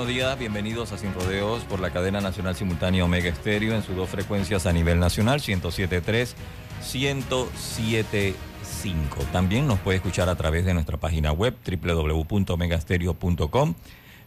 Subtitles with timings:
[0.00, 0.38] buenos días.
[0.38, 4.64] Bienvenidos a Sin Rodeos por la cadena nacional simultánea Omega Estéreo en sus dos frecuencias
[4.64, 6.32] a nivel nacional, 107.3,
[6.82, 8.34] 107.5.
[9.30, 13.74] También nos puede escuchar a través de nuestra página web www.omegastereo.com,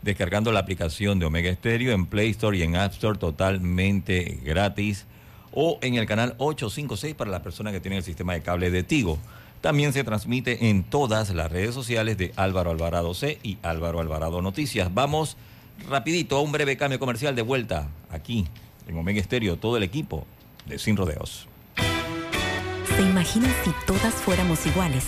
[0.03, 5.07] descargando la aplicación de Omega Estéreo en Play Store y en App Store totalmente gratis,
[5.53, 8.83] o en el canal 856 para las personas que tienen el sistema de cable de
[8.83, 9.17] Tigo.
[9.61, 14.43] También se transmite en todas las redes sociales de Álvaro Alvarado C y Álvaro Alvarado
[14.43, 14.93] Noticias.
[14.93, 15.35] Vamos
[15.89, 18.47] rapidito a un breve cambio comercial de vuelta aquí
[18.87, 20.25] en Omega Estéreo, todo el equipo
[20.65, 21.47] de Sin Rodeos.
[22.95, 25.07] ¿Se imaginan si todas fuéramos iguales?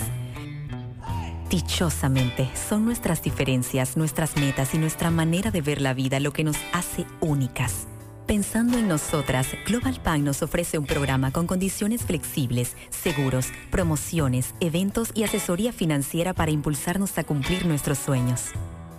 [1.50, 6.44] Dichosamente, son nuestras diferencias, nuestras metas y nuestra manera de ver la vida lo que
[6.44, 7.88] nos hace únicas.
[8.26, 15.12] Pensando en nosotras, Global Bank nos ofrece un programa con condiciones flexibles, seguros, promociones, eventos
[15.14, 18.50] y asesoría financiera para impulsarnos a cumplir nuestros sueños.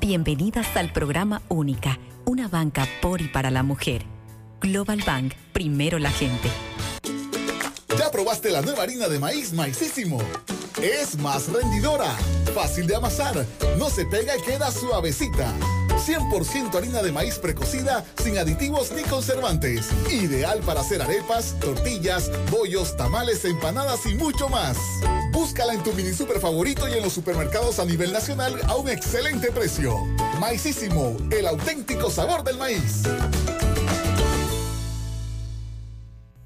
[0.09, 4.05] Bienvenidas al programa Única, una banca por y para la mujer.
[4.61, 6.49] Global Bank, primero la gente.
[7.99, 10.19] ¿Ya probaste la nueva harina de maíz maicísimo?
[10.81, 12.13] Es más rendidora,
[12.55, 13.45] fácil de amasar,
[13.81, 15.53] no se pega y queda suavecita
[15.97, 19.91] 100% harina de maíz precocida sin aditivos ni conservantes.
[20.11, 24.77] Ideal para hacer arepas, tortillas, bollos, tamales, empanadas y mucho más.
[25.33, 28.89] Búscala en tu mini super favorito y en los supermercados a nivel nacional a un
[28.89, 29.97] excelente precio.
[30.39, 33.03] Maicísimo, el auténtico sabor del maíz.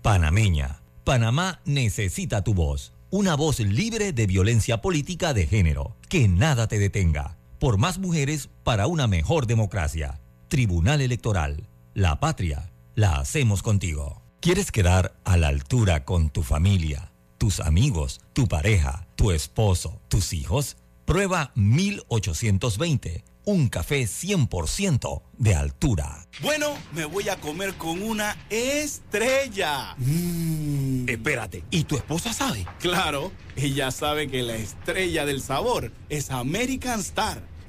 [0.02, 0.80] Panameña.
[1.04, 2.92] Panamá necesita tu voz.
[3.10, 5.96] Una voz libre de violencia política de género.
[6.08, 10.20] Que nada te detenga por más mujeres para una mejor democracia.
[10.48, 11.68] Tribunal Electoral.
[11.94, 14.22] La patria la hacemos contigo.
[14.40, 20.32] ¿Quieres quedar a la altura con tu familia, tus amigos, tu pareja, tu esposo, tus
[20.32, 20.78] hijos?
[21.04, 26.26] Prueba 1820 un café 100% de altura.
[26.40, 29.94] Bueno, me voy a comer con una estrella.
[29.98, 31.08] Mm.
[31.08, 32.66] Espérate, ¿y tu esposa sabe?
[32.78, 37.42] Claro, ella sabe que la estrella del sabor es American Star.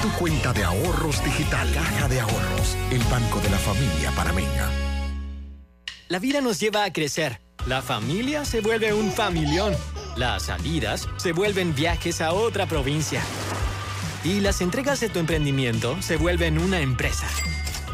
[0.00, 1.70] tu cuenta de ahorros digital.
[1.74, 4.68] Caja de Ahorros, el banco de la familia parameña.
[6.08, 7.40] La vida nos lleva a crecer.
[7.66, 9.76] La familia se vuelve un familión.
[10.16, 13.22] Las salidas se vuelven viajes a otra provincia.
[14.24, 17.26] Y las entregas de tu emprendimiento se vuelven una empresa.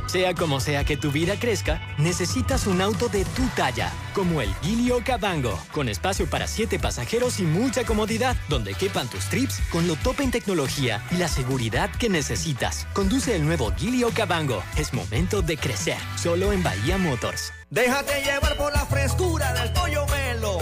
[0.06, 4.54] Sea como sea que tu vida crezca, necesitas un auto de tu talla, como el
[4.62, 9.88] Gilio Cabango, con espacio para siete pasajeros y mucha comodidad, donde quepan tus trips con
[9.88, 12.86] lo top en tecnología y la seguridad que necesitas.
[12.92, 14.62] Conduce el nuevo Gilio Cabango.
[14.76, 17.52] Es momento de crecer, solo en Bahía Motors.
[17.70, 20.58] Déjate llevar por la frescura del pollo melo,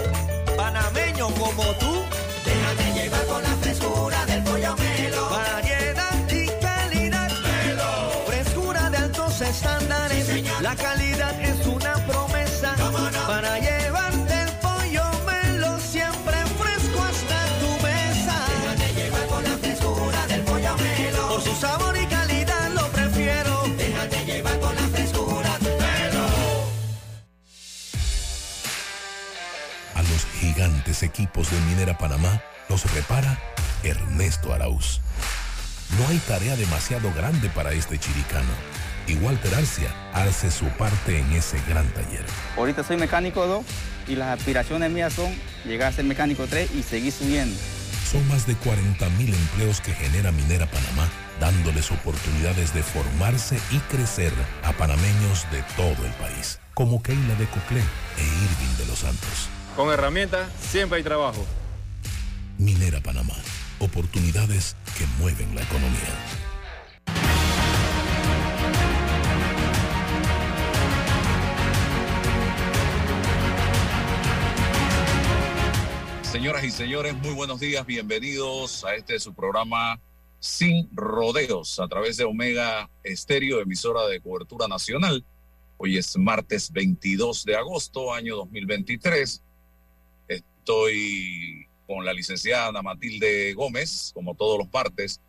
[0.57, 2.03] panameño como tú.
[2.43, 4.34] Déjate llevar por la frescura del
[9.55, 10.43] estándares.
[10.61, 12.75] la calidad es una promesa
[13.27, 18.37] para llevarte el pollo melo siempre fresco hasta tu mesa.
[18.49, 21.27] Déjate llevar con la frescura del pollo melo.
[21.29, 23.63] Por su sabor y calidad lo prefiero.
[23.77, 26.25] Déjate llevar con la frescura del melo.
[29.95, 33.39] A los gigantes equipos de Minera Panamá los repara
[33.83, 35.01] Ernesto Arauz.
[35.97, 41.31] No hay tarea demasiado grande para este chiricano y Walter Arcia hace su parte en
[41.33, 42.25] ese gran taller.
[42.57, 43.65] Ahorita soy mecánico 2
[44.07, 45.33] y las aspiraciones mías son
[45.65, 47.55] llegar a ser mecánico 3 y seguir subiendo.
[48.11, 51.09] Son más de 40.000 empleos que genera Minera Panamá,
[51.39, 54.31] dándoles oportunidades de formarse y crecer
[54.63, 59.49] a panameños de todo el país, como Keila de Coclé e Irving de los Santos.
[59.75, 61.45] Con herramientas siempre hay trabajo.
[62.57, 63.35] Minera Panamá,
[63.79, 67.34] oportunidades que mueven la economía.
[76.45, 79.99] Señoras y señores, muy buenos días, bienvenidos a este su programa
[80.39, 85.25] Sin Rodeos a través de Omega Estéreo, emisora de cobertura nacional.
[85.77, 89.41] Hoy es martes 22 de agosto, año 2023.
[90.27, 95.19] Estoy con la licenciada Ana Matilde Gómez, como todos los martes,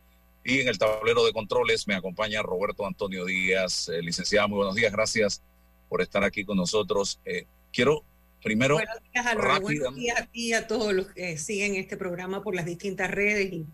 [0.44, 3.88] y en el tablero de controles me acompaña Roberto Antonio Díaz.
[3.88, 5.40] Eh, licenciada, muy buenos días, gracias
[5.88, 7.20] por estar aquí con nosotros.
[7.24, 8.04] Eh, quiero
[8.42, 9.60] primero Buenos días, Álvaro.
[9.60, 13.10] Buenos días a ti y a todos los que siguen este programa por las distintas
[13.10, 13.66] redes y,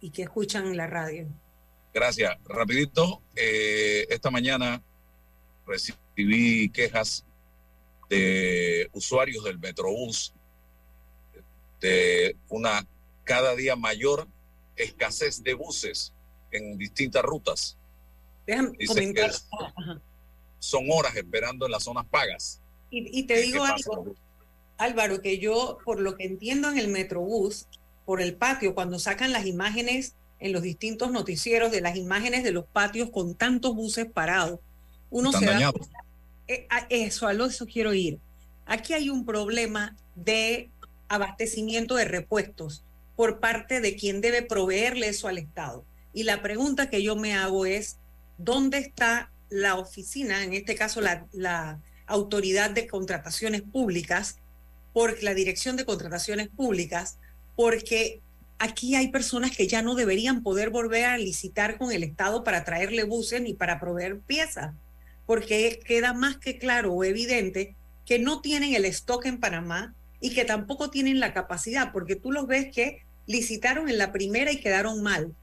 [0.00, 1.26] y que escuchan la radio.
[1.94, 2.36] Gracias.
[2.44, 4.82] Rapidito, eh, esta mañana
[5.66, 7.24] recibí quejas
[8.10, 10.34] de usuarios del Metrobús
[11.80, 12.86] de una
[13.22, 14.28] cada día mayor
[14.76, 16.12] escasez de buses
[16.50, 17.78] en distintas rutas.
[18.46, 19.30] Déjame Dicen que
[20.58, 22.60] son horas esperando en las zonas pagas.
[22.94, 23.74] Y, y te ¿Qué digo pasa?
[23.74, 24.14] algo,
[24.78, 27.66] Álvaro, que yo, por lo que entiendo en el Metrobús,
[28.04, 32.52] por el patio, cuando sacan las imágenes en los distintos noticieros de las imágenes de
[32.52, 34.60] los patios con tantos buses parados,
[35.10, 35.88] uno Están se da dañados.
[36.48, 38.20] eh, a eso, a lo eso quiero ir.
[38.66, 40.70] Aquí hay un problema de
[41.08, 42.84] abastecimiento de repuestos
[43.16, 45.86] por parte de quien debe proveerle eso al Estado.
[46.12, 47.98] Y la pregunta que yo me hago es,
[48.38, 54.38] ¿dónde está la oficina, en este caso la, la autoridad de contrataciones públicas,
[54.92, 57.18] por la dirección de contrataciones públicas,
[57.56, 58.20] porque
[58.58, 62.64] aquí hay personas que ya no deberían poder volver a licitar con el Estado para
[62.64, 64.72] traerle buses ni para proveer piezas,
[65.26, 67.74] porque queda más que claro o evidente
[68.06, 72.30] que no tienen el stock en Panamá y que tampoco tienen la capacidad, porque tú
[72.30, 75.34] los ves que licitaron en la primera y quedaron mal,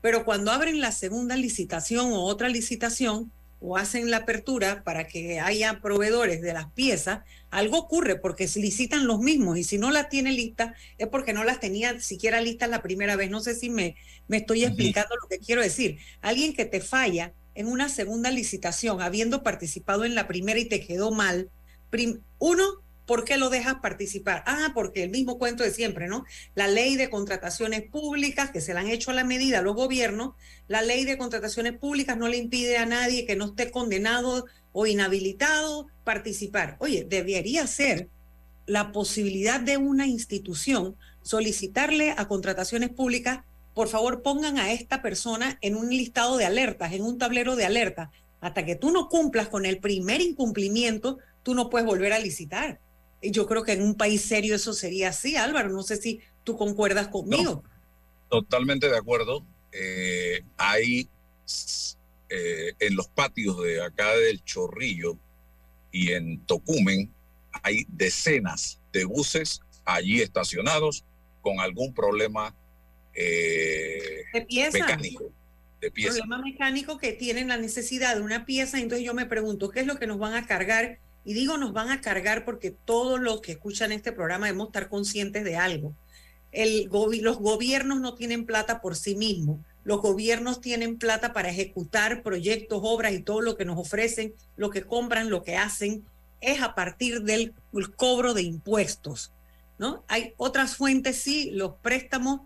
[0.00, 5.40] pero cuando abren la segunda licitación o otra licitación o hacen la apertura para que
[5.40, 7.20] haya proveedores de las piezas,
[7.50, 11.32] algo ocurre porque se licitan los mismos y si no las tiene listas es porque
[11.32, 13.30] no las tenía siquiera listas la primera vez.
[13.30, 13.96] No sé si me,
[14.28, 15.98] me estoy explicando lo que quiero decir.
[16.20, 20.86] Alguien que te falla en una segunda licitación habiendo participado en la primera y te
[20.86, 21.50] quedó mal,
[21.90, 22.64] prim- uno,
[23.06, 24.42] ¿por qué lo dejas participar?
[24.46, 26.24] Ah, porque el mismo cuento de siempre, ¿no?
[26.54, 29.74] La ley de contrataciones públicas, que se la han hecho a la medida a los
[29.74, 30.34] gobiernos,
[30.68, 34.86] la ley de contrataciones públicas no le impide a nadie que no esté condenado o
[34.86, 36.76] inhabilitado participar.
[36.80, 38.08] Oye, debería ser
[38.66, 43.40] la posibilidad de una institución solicitarle a contrataciones públicas,
[43.74, 47.64] por favor pongan a esta persona en un listado de alertas, en un tablero de
[47.64, 48.10] alertas.
[48.40, 52.80] Hasta que tú no cumplas con el primer incumplimiento, tú no puedes volver a licitar.
[53.22, 55.70] Yo creo que en un país serio eso sería así, Álvaro.
[55.70, 57.62] No sé si tú concuerdas conmigo.
[58.28, 59.44] Totalmente de acuerdo.
[59.72, 61.08] Eh, hay
[62.28, 65.18] eh, en los patios de acá del Chorrillo
[65.92, 67.12] y en Tocumen
[67.62, 71.04] hay decenas de buses allí estacionados
[71.40, 72.54] con algún problema
[73.14, 74.78] eh, de pieza.
[74.78, 75.32] mecánico
[75.80, 76.18] de pieza.
[76.18, 78.78] problema mecánico que tienen la necesidad de una pieza.
[78.78, 80.98] Entonces yo me pregunto, ¿qué es lo que nos van a cargar?
[81.26, 84.88] Y digo nos van a cargar porque todos los que escuchan este programa debemos estar
[84.88, 85.92] conscientes de algo.
[86.52, 86.88] El
[87.20, 89.58] los gobiernos no tienen plata por sí mismos.
[89.84, 94.70] Los gobiernos tienen plata para ejecutar proyectos, obras y todo lo que nos ofrecen, lo
[94.70, 96.04] que compran, lo que hacen,
[96.40, 99.32] es a partir del el cobro de impuestos.
[99.78, 100.04] ¿no?
[100.08, 102.40] Hay otras fuentes, sí, los préstamos,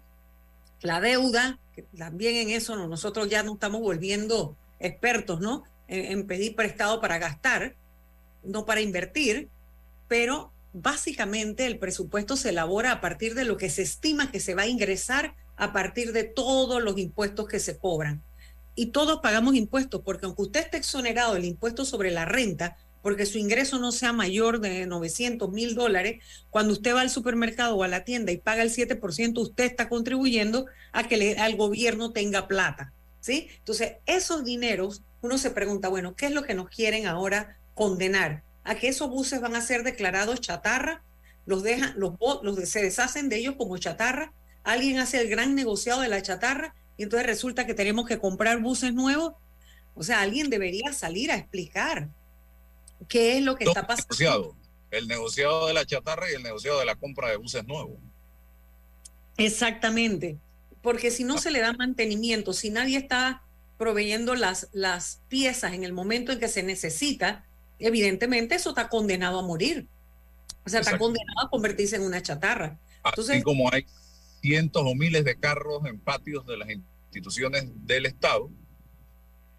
[0.83, 5.63] la deuda, que también en eso no- nosotros ya nos estamos volviendo expertos, ¿no?
[5.87, 7.75] En pedir prestado para gastar,
[8.43, 9.49] no para invertir,
[10.09, 14.55] pero básicamente el presupuesto se elabora a partir de lo que se estima que se
[14.55, 18.23] va a ingresar a partir de todos los impuestos que se cobran.
[18.75, 23.27] Y todos pagamos impuestos, porque aunque usted esté exonerado del impuesto sobre la renta, porque
[23.27, 27.83] su ingreso no sea mayor de 900 mil dólares, cuando usted va al supermercado o
[27.83, 32.13] a la tienda y paga el 7%, usted está contribuyendo a que le- al gobierno
[32.13, 32.93] tenga plata.
[33.21, 33.49] ¿sí?
[33.59, 38.43] Entonces, esos dineros, uno se pregunta, bueno, ¿qué es lo que nos quieren ahora condenar?
[38.65, 41.03] ¿A que esos buses van a ser declarados chatarra?
[41.47, 44.33] ¿Los dejan, los, los se deshacen de ellos como chatarra?
[44.63, 48.61] ¿Alguien hace el gran negociado de la chatarra y entonces resulta que tenemos que comprar
[48.61, 49.35] buses nuevos?
[49.95, 52.09] O sea, alguien debería salir a explicar
[53.09, 54.09] qué es lo que está pasando.
[54.09, 54.57] Negociado.
[54.91, 57.99] El negociado de la chatarra y el negociado de la compra de buses nuevos.
[59.37, 60.37] Exactamente,
[60.83, 63.43] porque si no se le da mantenimiento, si nadie está
[63.79, 67.47] proveyendo las, las piezas en el momento en que se necesita,
[67.81, 69.89] evidentemente eso está condenado a morir.
[70.65, 72.79] O sea, está condenado a convertirse en una chatarra.
[73.05, 73.87] Entonces, Así como hay
[74.41, 78.51] cientos o miles de carros en patios de las instituciones del Estado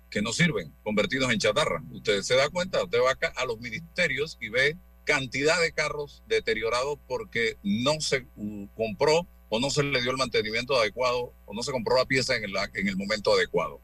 [0.10, 1.82] que no sirven, convertidos en chatarra.
[1.90, 6.24] Usted se da cuenta, usted va acá a los ministerios y ve cantidad de carros
[6.28, 8.28] deteriorados porque no se
[8.76, 12.36] compró o no se le dio el mantenimiento adecuado o no se compró la pieza
[12.36, 13.82] en el, en el momento adecuado.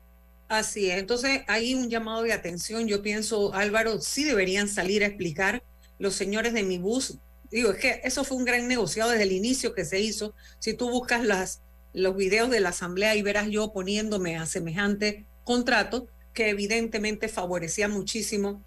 [0.48, 0.98] Así es.
[0.98, 2.88] Entonces, hay un llamado de atención.
[2.88, 5.63] Yo pienso, Álvaro, sí deberían salir a explicar
[6.00, 7.18] los señores de mi bus.
[7.51, 10.34] Digo, es que eso fue un gran negociado desde el inicio que se hizo.
[10.60, 11.62] Si tú buscas las,
[11.94, 17.88] los videos de la asamblea y verás yo poniéndome a semejante contrato que evidentemente favorecía
[17.88, 18.62] muchísimo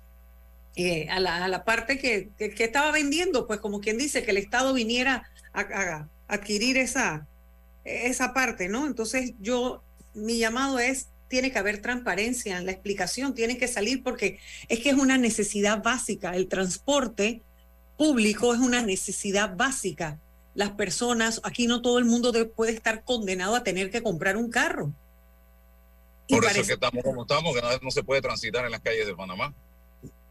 [0.76, 5.30] eh, a, la, parte que, estaba vendiendo, pues como quien dice, que el Estado viniera
[5.52, 7.26] a, a adquirir esa,
[7.84, 8.86] esa parte, ¿no?
[8.86, 9.82] Entonces yo,
[10.14, 14.80] mi llamado es tiene que haber transparencia en la explicación, tiene que salir porque es
[14.80, 16.34] que es una necesidad básica.
[16.34, 17.40] El transporte
[17.96, 20.18] público es una necesidad básica.
[20.54, 24.36] Las personas, aquí no todo el mundo de, puede estar condenado a tener que comprar
[24.36, 24.92] un carro.
[26.26, 28.72] Y Por eso es que estamos como estamos, que no, no, se puede transitar en
[28.72, 29.54] las calles de Panamá.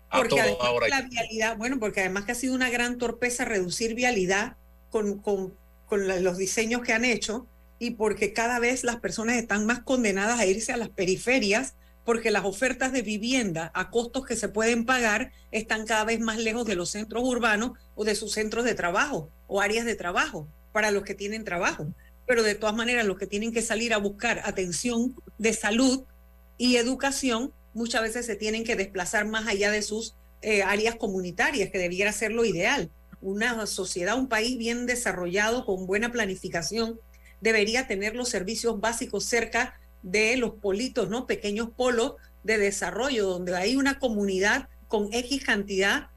[0.10, 3.46] A porque además ahora la vialidad, bueno, porque además que ha sido una gran torpeza
[3.46, 4.58] reducir vialidad
[4.90, 5.54] con, con,
[5.86, 7.48] con la, los diseños que han hecho
[7.80, 12.32] y porque cada vez las personas están más condenadas a irse a las periferias porque
[12.32, 16.66] las ofertas de vivienda a costos que se pueden pagar están cada vez más lejos
[16.66, 20.92] de los centros urbanos o de sus centros de trabajo o áreas de trabajo para
[20.92, 21.88] los que tienen trabajo.
[22.26, 26.04] Pero de todas maneras, los que tienen que salir a buscar atención de salud
[26.58, 31.70] y educación, muchas veces se tienen que desplazar más allá de sus eh, áreas comunitarias,
[31.70, 32.90] que debiera ser lo ideal.
[33.22, 37.00] Una sociedad, un país bien desarrollado, con buena planificación,
[37.42, 41.28] debería tener los servicios básicos cerca de los politos, ¿no?
[41.28, 46.10] Pequeños polos de desarrollo, donde hay una comunidad con X cantidad.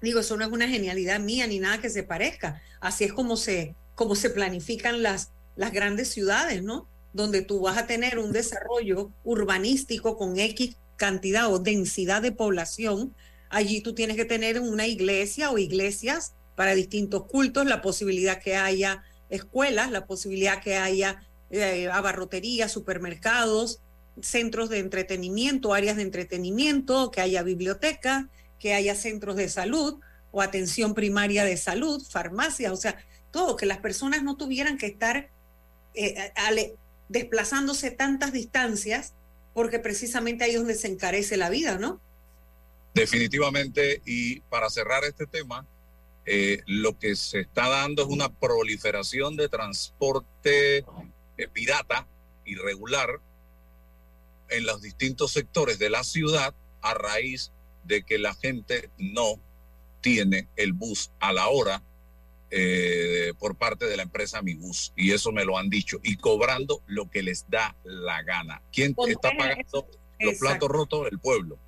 [0.00, 2.60] Digo, eso no es una genialidad mía ni nada que se parezca.
[2.80, 6.88] Así es como se, como se planifican las, las grandes ciudades, ¿no?
[7.12, 13.14] Donde tú vas a tener un desarrollo urbanístico con X cantidad o densidad de población.
[13.48, 18.56] Allí tú tienes que tener una iglesia o iglesias para distintos cultos, la posibilidad que
[18.56, 23.80] haya escuelas, la posibilidad que haya eh, abarrotería, supermercados,
[24.20, 28.28] centros de entretenimiento, áreas de entretenimiento, que haya biblioteca,
[28.58, 30.00] que haya centros de salud
[30.32, 32.96] o atención primaria de salud, farmacias, o sea,
[33.30, 35.30] todo, que las personas no tuvieran que estar
[35.94, 36.32] eh,
[37.08, 39.14] desplazándose tantas distancias,
[39.54, 42.00] porque precisamente ahí es donde se encarece la vida, ¿no?
[42.94, 45.66] Definitivamente, y para cerrar este tema,
[46.26, 52.06] eh, lo que se está dando es una proliferación de transporte eh, pirata,
[52.44, 53.20] irregular,
[54.48, 56.52] en los distintos sectores de la ciudad
[56.82, 57.52] a raíz
[57.84, 59.40] de que la gente no
[60.00, 61.82] tiene el bus a la hora
[62.50, 64.92] eh, por parte de la empresa Mi Bus.
[64.96, 65.98] Y eso me lo han dicho.
[66.02, 68.62] Y cobrando lo que les da la gana.
[68.72, 69.88] ¿Quién está pagando
[70.20, 71.08] los platos rotos?
[71.10, 71.58] El pueblo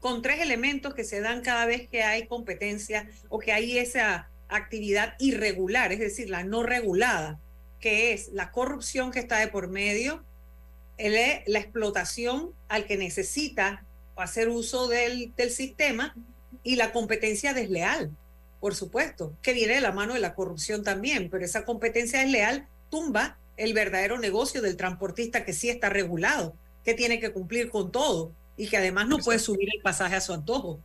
[0.00, 4.28] con tres elementos que se dan cada vez que hay competencia o que hay esa
[4.48, 7.38] actividad irregular, es decir, la no regulada,
[7.80, 10.24] que es la corrupción que está de por medio,
[10.98, 13.84] la explotación al que necesita
[14.16, 16.14] hacer uso del, del sistema
[16.62, 18.10] y la competencia desleal,
[18.60, 22.68] por supuesto, que viene de la mano de la corrupción también, pero esa competencia desleal
[22.90, 27.90] tumba el verdadero negocio del transportista que sí está regulado, que tiene que cumplir con
[27.90, 30.80] todo y que además no puede subir el pasaje a su antojo.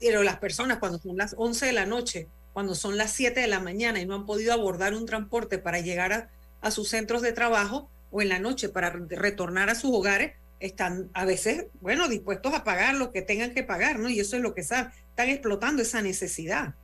[0.00, 3.46] Pero las personas cuando son las 11 de la noche, cuando son las 7 de
[3.46, 7.22] la mañana y no han podido abordar un transporte para llegar a, a sus centros
[7.22, 12.08] de trabajo o en la noche para retornar a sus hogares, están a veces, bueno,
[12.08, 14.08] dispuestos a pagar lo que tengan que pagar, ¿no?
[14.08, 16.74] Y eso es lo que saben, están explotando esa necesidad.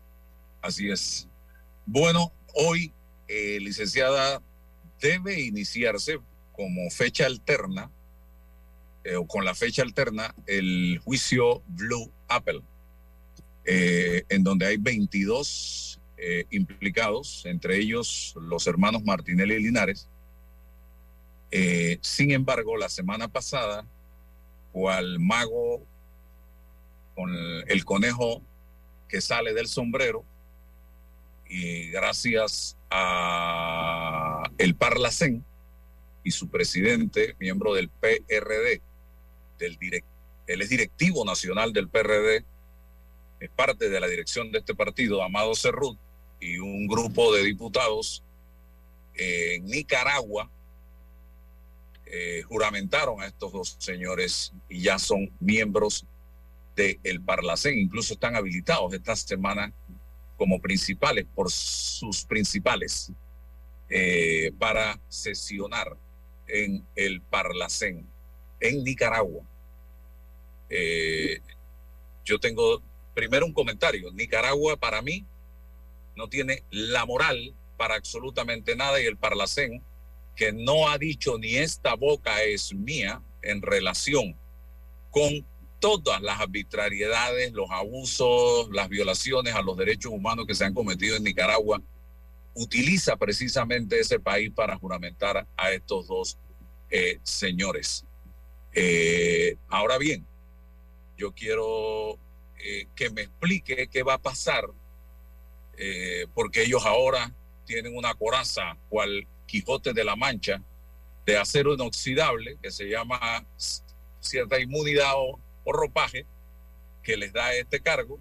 [0.62, 1.28] Así es.
[1.86, 2.92] Bueno, hoy,
[3.28, 4.40] eh, licenciada,
[5.00, 6.18] debe iniciarse
[6.52, 7.90] como fecha alterna
[9.04, 12.62] eh, o con la fecha alterna el juicio Blue Apple,
[13.66, 20.08] eh, en donde hay 22 eh, implicados, entre ellos los hermanos Martinelli y Linares.
[22.00, 23.86] Sin embargo, la semana pasada,
[24.72, 25.86] cual mago
[27.14, 28.42] con el, el conejo
[29.08, 30.24] que sale del sombrero,
[31.48, 35.44] y gracias a el Parlacén
[36.24, 38.82] y su presidente, miembro del PRD,
[39.58, 40.06] del direct,
[40.46, 42.44] él es directivo nacional del PRD,
[43.40, 45.98] es parte de la dirección de este partido, Amado Cerrut,
[46.40, 48.22] y un grupo de diputados
[49.14, 50.50] eh, en Nicaragua
[52.06, 56.04] eh, juramentaron a estos dos señores y ya son miembros
[56.76, 59.72] del el Parlacén, incluso están habilitados esta semana
[60.36, 63.12] como principales por sus principales
[63.88, 65.96] eh, para sesionar
[66.46, 68.06] en el Parlacén
[68.68, 69.42] en Nicaragua.
[70.70, 71.40] Eh,
[72.24, 72.82] yo tengo
[73.14, 74.10] primero un comentario.
[74.12, 75.24] Nicaragua para mí
[76.16, 79.82] no tiene la moral para absolutamente nada y el Parlacén
[80.36, 84.34] que no ha dicho ni esta boca es mía en relación
[85.10, 85.46] con
[85.78, 91.16] todas las arbitrariedades, los abusos, las violaciones a los derechos humanos que se han cometido
[91.16, 91.82] en Nicaragua,
[92.54, 96.38] utiliza precisamente ese país para juramentar a estos dos
[96.90, 98.04] eh, señores.
[98.76, 100.26] Eh, ahora bien,
[101.16, 102.18] yo quiero
[102.58, 104.64] eh, que me explique qué va a pasar,
[105.78, 107.32] eh, porque ellos ahora
[107.66, 110.60] tienen una coraza, cual Quijote de la Mancha,
[111.24, 113.46] de acero inoxidable, que se llama
[114.18, 116.26] cierta inmunidad o, ropaje,
[117.02, 118.18] que les da este cargo,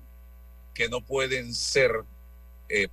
[0.74, 1.91] que no pueden ser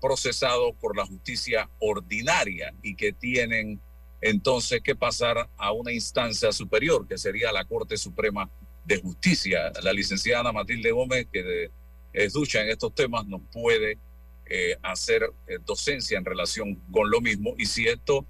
[0.00, 3.80] procesados por la justicia ordinaria y que tienen
[4.20, 8.50] entonces que pasar a una instancia superior, que sería la Corte Suprema
[8.84, 9.72] de Justicia.
[9.82, 11.70] La licenciada Ana Matilde Gómez, que de-
[12.12, 13.96] es ducha en estos temas, nos puede
[14.46, 17.54] eh, hacer eh, docencia en relación con lo mismo.
[17.56, 18.26] Y si esto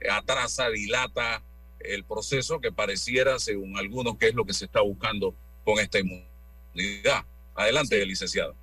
[0.00, 1.42] eh, atrasa, dilata
[1.80, 5.34] el proceso, que pareciera, según algunos, que es lo que se está buscando
[5.64, 7.24] con esta inmunidad.
[7.56, 8.54] Adelante, licenciada.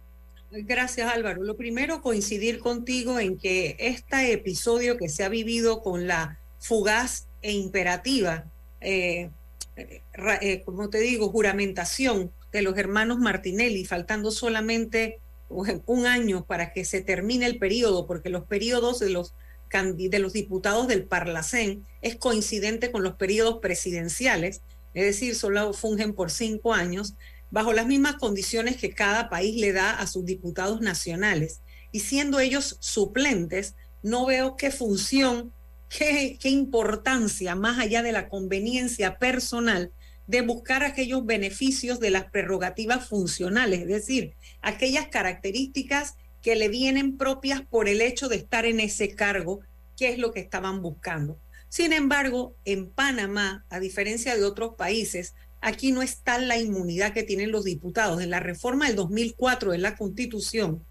[0.52, 1.44] Gracias Álvaro.
[1.44, 7.28] Lo primero, coincidir contigo en que este episodio que se ha vivido con la fugaz
[7.42, 8.46] e imperativa,
[8.80, 9.30] eh,
[9.76, 16.72] eh, como te digo, juramentación de los hermanos Martinelli, faltando solamente un un año para
[16.72, 19.34] que se termine el periodo, porque los periodos de los,
[19.72, 24.62] de los diputados del Parlacén es coincidente con los periodos presidenciales,
[24.94, 27.16] es decir, solo fungen por cinco años,
[27.50, 31.60] bajo las mismas condiciones que cada país le da a sus diputados nacionales.
[31.92, 35.52] Y siendo ellos suplentes, no veo qué función,
[35.98, 39.92] qué, importancia, más allá de la conveniencia personal,
[40.28, 47.18] de buscar aquellos beneficios de las prerrogativas funcionales, es decir, aquellas características que le vienen
[47.18, 49.60] propias por el hecho de estar en ese cargo,
[49.98, 51.38] que es lo que estaban buscando.
[51.68, 57.24] Sin embargo, en Panamá, a diferencia de otros países, aquí no está la inmunidad que
[57.24, 58.22] tienen los diputados.
[58.22, 60.86] En la reforma del 2004 de la Constitución,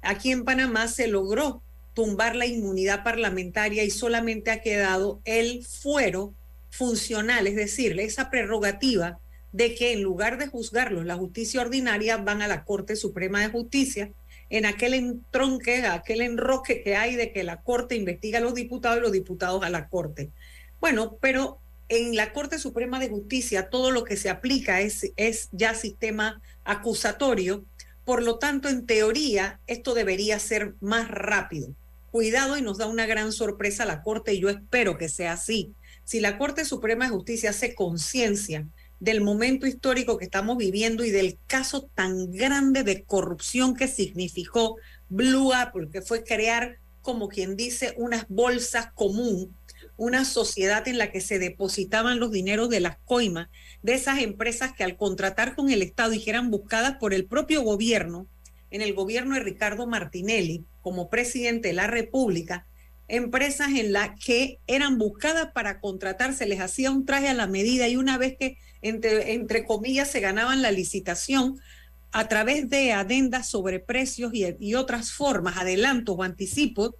[0.00, 1.62] aquí en Panamá se logró
[1.94, 6.34] tumbar la inmunidad parlamentaria y solamente ha quedado el fuero
[6.70, 9.20] funcional, es decir, esa prerrogativa
[9.52, 13.48] de que en lugar de juzgarlos la justicia ordinaria van a la Corte Suprema de
[13.48, 14.10] Justicia
[14.50, 18.98] en aquel entronque, aquel enroque que hay de que la Corte investiga a los diputados
[18.98, 20.30] y los diputados a la Corte.
[20.80, 25.48] Bueno, pero en la Corte Suprema de Justicia todo lo que se aplica es, es
[25.52, 27.64] ya sistema acusatorio,
[28.04, 31.68] por lo tanto, en teoría, esto debería ser más rápido.
[32.14, 35.74] Cuidado y nos da una gran sorpresa la Corte y yo espero que sea así.
[36.04, 38.68] Si la Corte Suprema de Justicia hace conciencia
[39.00, 44.76] del momento histórico que estamos viviendo y del caso tan grande de corrupción que significó
[45.08, 49.52] Blue Apple, que fue crear, como quien dice, unas bolsas común,
[49.96, 53.48] una sociedad en la que se depositaban los dineros de las coimas,
[53.82, 57.26] de esas empresas que al contratar con el Estado y que eran buscadas por el
[57.26, 58.28] propio gobierno,
[58.70, 62.66] en el gobierno de Ricardo Martinelli, como presidente de la República,
[63.08, 67.46] empresas en las que eran buscadas para contratar, se les hacía un traje a la
[67.46, 71.58] medida y una vez que, entre, comillas, se ganaban la licitación
[72.12, 76.92] a través de adendas sobre precios y, otras formas, adelantos o anticipos,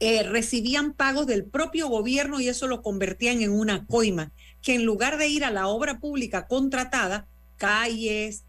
[0.00, 4.84] eh, recibían pagos del propio gobierno y eso lo convertían en una coima, que en
[4.84, 8.44] lugar de ir a la obra pública contratada, calles,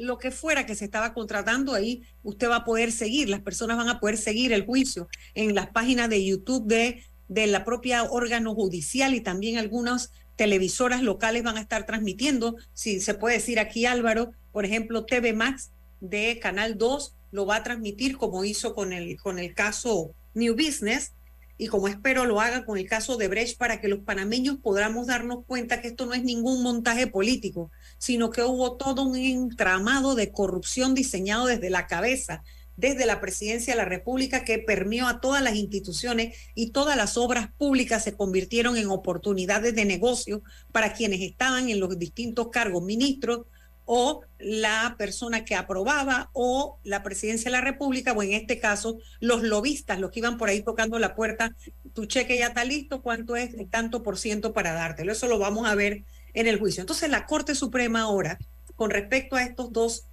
[0.00, 3.76] lo que fuera que se estaba contratando ahí, usted va a poder seguir, las personas
[3.76, 8.04] van a poder seguir el juicio en las páginas de YouTube de, de la propia
[8.04, 13.58] órgano judicial y también algunas televisoras locales van a estar transmitiendo, si se puede decir
[13.58, 18.74] aquí Álvaro, por ejemplo, TV Max de Canal 2 lo va a transmitir como hizo
[18.74, 21.12] con el, con el caso New Business.
[21.56, 25.06] Y como espero lo haga con el caso de Brecht para que los panameños podamos
[25.06, 27.70] darnos cuenta que esto no es ningún montaje político,
[28.04, 32.44] sino que hubo todo un entramado de corrupción diseñado desde la cabeza,
[32.76, 37.16] desde la presidencia de la República que permeó a todas las instituciones y todas las
[37.16, 42.82] obras públicas se convirtieron en oportunidades de negocio para quienes estaban en los distintos cargos,
[42.82, 43.46] ministros,
[43.86, 48.98] o la persona que aprobaba o la presidencia de la República o en este caso
[49.20, 51.54] los lobistas, los que iban por ahí tocando la puerta,
[51.92, 55.12] tu cheque ya está listo, cuánto es tanto por ciento para dártelo.
[55.12, 56.82] Eso lo vamos a ver en el juicio.
[56.82, 58.38] Entonces la Corte Suprema ahora,
[58.76, 60.06] con respecto a estos dos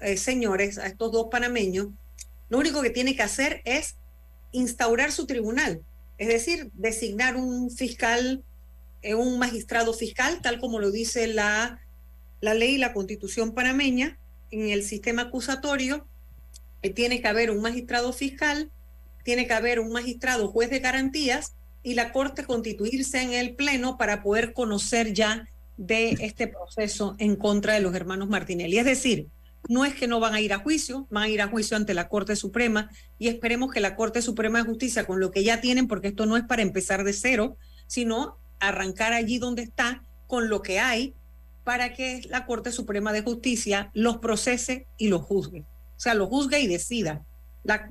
[0.00, 1.88] eh, señores, a estos dos panameños,
[2.48, 3.96] lo único que tiene que hacer es
[4.52, 5.82] instaurar su tribunal,
[6.18, 8.44] es decir, designar un fiscal,
[9.02, 11.80] eh, un magistrado fiscal, tal como lo dice la,
[12.40, 14.18] la ley y la constitución panameña,
[14.50, 16.06] en el sistema acusatorio,
[16.82, 18.70] eh, tiene que haber un magistrado fiscal,
[19.24, 23.96] tiene que haber un magistrado juez de garantías y la Corte constituirse en el Pleno
[23.96, 28.78] para poder conocer ya de este proceso en contra de los hermanos Martinelli.
[28.78, 29.28] Es decir,
[29.68, 31.94] no es que no van a ir a juicio, van a ir a juicio ante
[31.94, 35.60] la Corte Suprema y esperemos que la Corte Suprema de Justicia, con lo que ya
[35.60, 37.56] tienen, porque esto no es para empezar de cero,
[37.86, 41.14] sino arrancar allí donde está con lo que hay
[41.64, 45.60] para que la Corte Suprema de Justicia los procese y los juzgue.
[45.96, 47.24] O sea, los juzgue y decida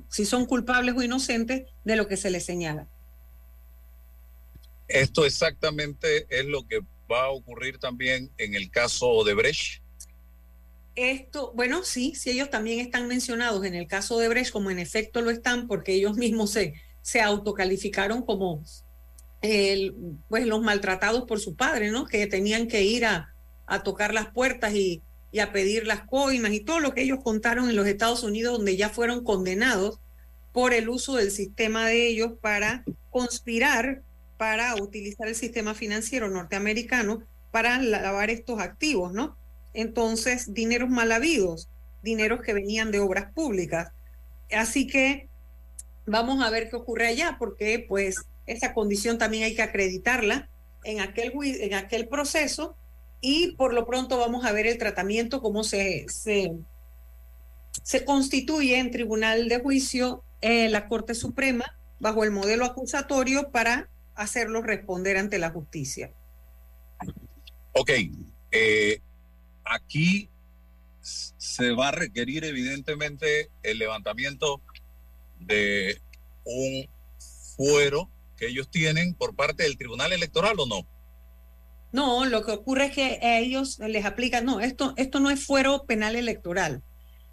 [0.08, 2.86] si son culpables o inocentes de lo que se les señala.
[4.86, 9.82] Esto exactamente es lo que va a ocurrir también en el caso de Brecht.
[10.94, 14.78] Esto, bueno, sí, sí, ellos también están mencionados en el caso de Brecht, como en
[14.78, 18.62] efecto lo están, porque ellos mismos se, se autocalificaron como
[19.42, 19.94] el,
[20.28, 22.06] pues los maltratados por su padre, ¿no?
[22.06, 23.34] Que tenían que ir a,
[23.66, 27.18] a tocar las puertas y, y a pedir las coimas y todo lo que ellos
[27.22, 29.98] contaron en los Estados Unidos, donde ya fueron condenados
[30.52, 34.02] por el uso del sistema de ellos para conspirar,
[34.36, 39.36] para utilizar el sistema financiero norteamericano para lavar estos activos, ¿no?
[39.72, 41.68] Entonces, dineros mal habidos,
[42.02, 43.92] dineros que venían de obras públicas.
[44.52, 45.28] Así que
[46.06, 48.16] vamos a ver qué ocurre allá, porque pues
[48.46, 50.48] esa condición también hay que acreditarla
[50.84, 52.76] en aquel, en aquel proceso
[53.20, 56.52] y por lo pronto vamos a ver el tratamiento, cómo se, se,
[57.82, 61.64] se constituye en tribunal de juicio eh, la Corte Suprema
[62.00, 66.12] bajo el modelo acusatorio para hacerlo responder ante la justicia.
[67.72, 67.90] Ok,
[68.52, 69.00] eh,
[69.64, 70.30] aquí
[71.00, 74.62] se va a requerir evidentemente el levantamiento
[75.38, 76.00] de
[76.44, 76.88] un
[77.56, 80.86] fuero que ellos tienen por parte del Tribunal Electoral o no?
[81.92, 85.44] No, lo que ocurre es que a ellos les aplican, no, esto, esto no es
[85.44, 86.82] fuero penal electoral,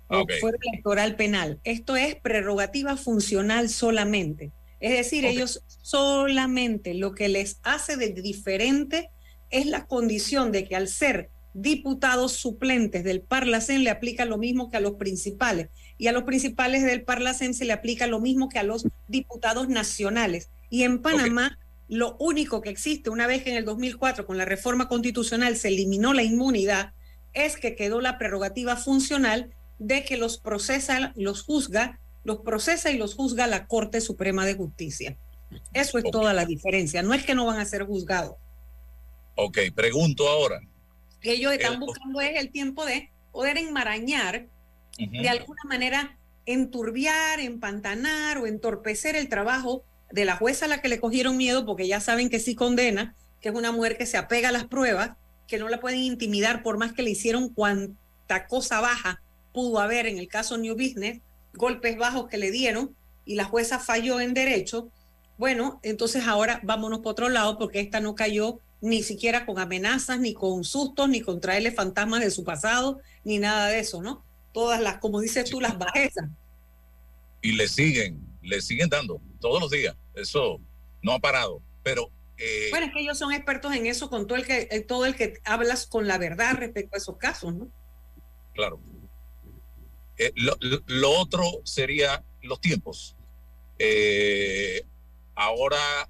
[0.07, 0.33] Ok.
[0.39, 4.51] fuero electoral penal, esto es prerrogativa funcional solamente.
[4.81, 9.09] Es decir, ellos solamente lo que les hace de diferente
[9.51, 14.69] es la condición de que al ser diputados suplentes del Parlacén le aplica lo mismo
[14.69, 18.49] que a los principales y a los principales del Parlacén se le aplica lo mismo
[18.49, 20.49] que a los diputados nacionales.
[20.69, 24.45] Y en Panamá lo único que existe una vez que en el 2004 con la
[24.45, 26.93] reforma constitucional se eliminó la inmunidad
[27.33, 32.97] es que quedó la prerrogativa funcional de que los procesa, los juzga, los procesa y
[32.97, 35.17] los juzga la Corte Suprema de Justicia.
[35.73, 37.01] Eso es toda la diferencia.
[37.01, 38.35] No es que no van a ser juzgados.
[39.35, 40.59] Ok, pregunto ahora.
[41.23, 44.47] ellos están El- buscando es el tiempo de poder enmarañar,
[44.97, 50.89] de alguna manera enturbiar, empantanar o entorpecer el trabajo de la jueza a la que
[50.89, 54.17] le cogieron miedo porque ya saben que sí condena, que es una mujer que se
[54.17, 55.11] apega a las pruebas,
[55.47, 59.21] que no la pueden intimidar por más que le hicieron cuanta cosa baja
[59.53, 61.19] pudo haber en el caso New Business,
[61.53, 64.89] golpes bajos que le dieron y la jueza falló en derecho.
[65.37, 70.19] Bueno, entonces ahora vámonos por otro lado porque esta no cayó ni siquiera con amenazas,
[70.19, 74.25] ni con sustos, ni con traerle fantasmas de su pasado, ni nada de eso, ¿no?
[74.53, 76.29] Todas las, como dices tú, las bajezas.
[77.41, 79.95] Y le siguen, le siguen dando todos los días.
[80.15, 80.59] Eso
[81.01, 81.61] no ha parado.
[81.83, 85.05] Pero eh, Bueno, es que ellos son expertos en eso con todo el que, todo
[85.05, 87.71] el que hablas con la verdad respecto a esos casos, ¿no?
[88.53, 88.79] Claro.
[90.21, 93.17] Eh, lo, otro sería los tiempos.
[93.79, 94.83] Eh,
[95.33, 96.07] ahora,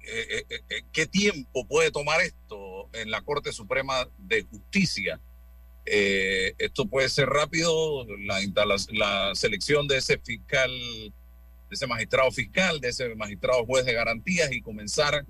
[0.00, 0.44] eh,
[0.92, 5.20] ¿qué tiempo puede tomar esto en la Corte Suprema de Justicia?
[5.84, 11.12] Esto puede ser rápido, la, selección de ese fiscal, de
[11.70, 15.24] ese magistrado fiscal, de ese magistrado juez de garantías y comenzar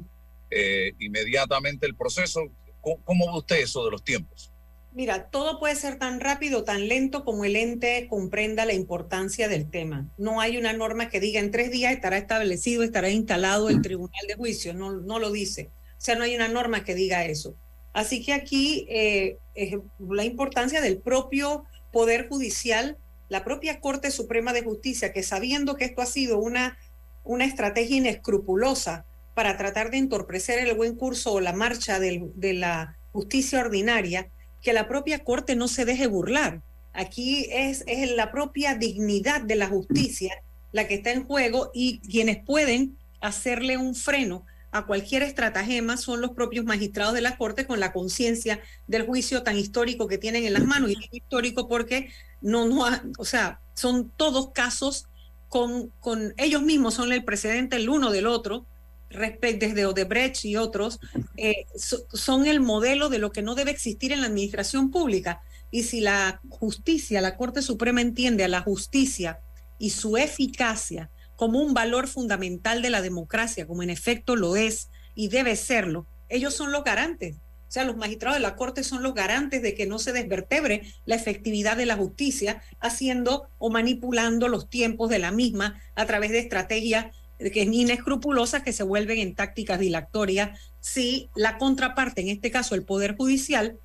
[0.99, 2.41] inmediatamente el proceso.
[2.81, 4.52] ¿Cómo, ¿Cómo ve usted eso de los tiempos?
[4.95, 9.71] Mira, todo puede ser tan rápido, tan lento como el ente comprenda la importancia del
[9.71, 10.07] tema.
[10.19, 14.27] No hay una norma que diga en tres días estará establecido, estará instalado el tribunal
[14.29, 15.71] de juicio, no, no lo dice.
[15.97, 17.55] O sea, no hay una norma que diga eso.
[17.95, 22.99] Así que aquí eh, es la importancia del propio Poder Judicial,
[23.31, 26.77] la propia Corte Suprema de Justicia, que sabiendo que esto ha sido una,
[27.25, 32.99] una estrategia inescrupulosa para tratar de entorpecer el buen curso o la marcha de la
[33.13, 34.29] justicia ordinaria,
[34.63, 36.63] que la propia Corte no se deje burlar.
[36.93, 42.01] Aquí es, es la propia dignidad de la justicia la que está en juego y
[42.01, 47.67] quienes pueden hacerle un freno a cualquier estratagema son los propios magistrados de la Corte
[47.67, 50.91] con la conciencia del juicio tan histórico que tienen en las manos.
[50.91, 52.87] Y histórico porque no, no,
[53.19, 55.09] o sea, son todos casos
[55.49, 58.65] con, con ellos mismos, son el precedente el uno del otro,
[59.13, 60.99] desde Odebrecht y otros,
[61.37, 65.43] eh, so- son el modelo de lo que no debe existir en la administración pública.
[65.71, 69.41] Y si la justicia, la Corte Suprema entiende a la justicia
[69.79, 74.91] y su eficacia como un valor fundamental de la democracia, como en efecto lo es
[75.15, 77.37] y debe serlo, ellos son los garantes.
[77.37, 80.83] O sea, los magistrados de la Corte son los garantes de que no se desvertebre
[81.07, 86.33] la efectividad de la justicia, haciendo o manipulando los tiempos de la misma a través
[86.33, 87.07] de estrategias
[87.51, 92.75] que es inescrupulosas que se vuelven en tácticas dilatorias si la contraparte, en este caso
[92.75, 93.79] el Poder Judicial,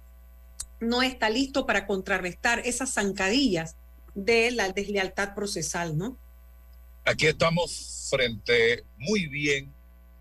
[0.80, 3.76] no está listo para contrarrestar esas zancadillas
[4.14, 6.18] de la deslealtad procesal, ¿no?
[7.06, 9.74] Aquí estamos frente muy bien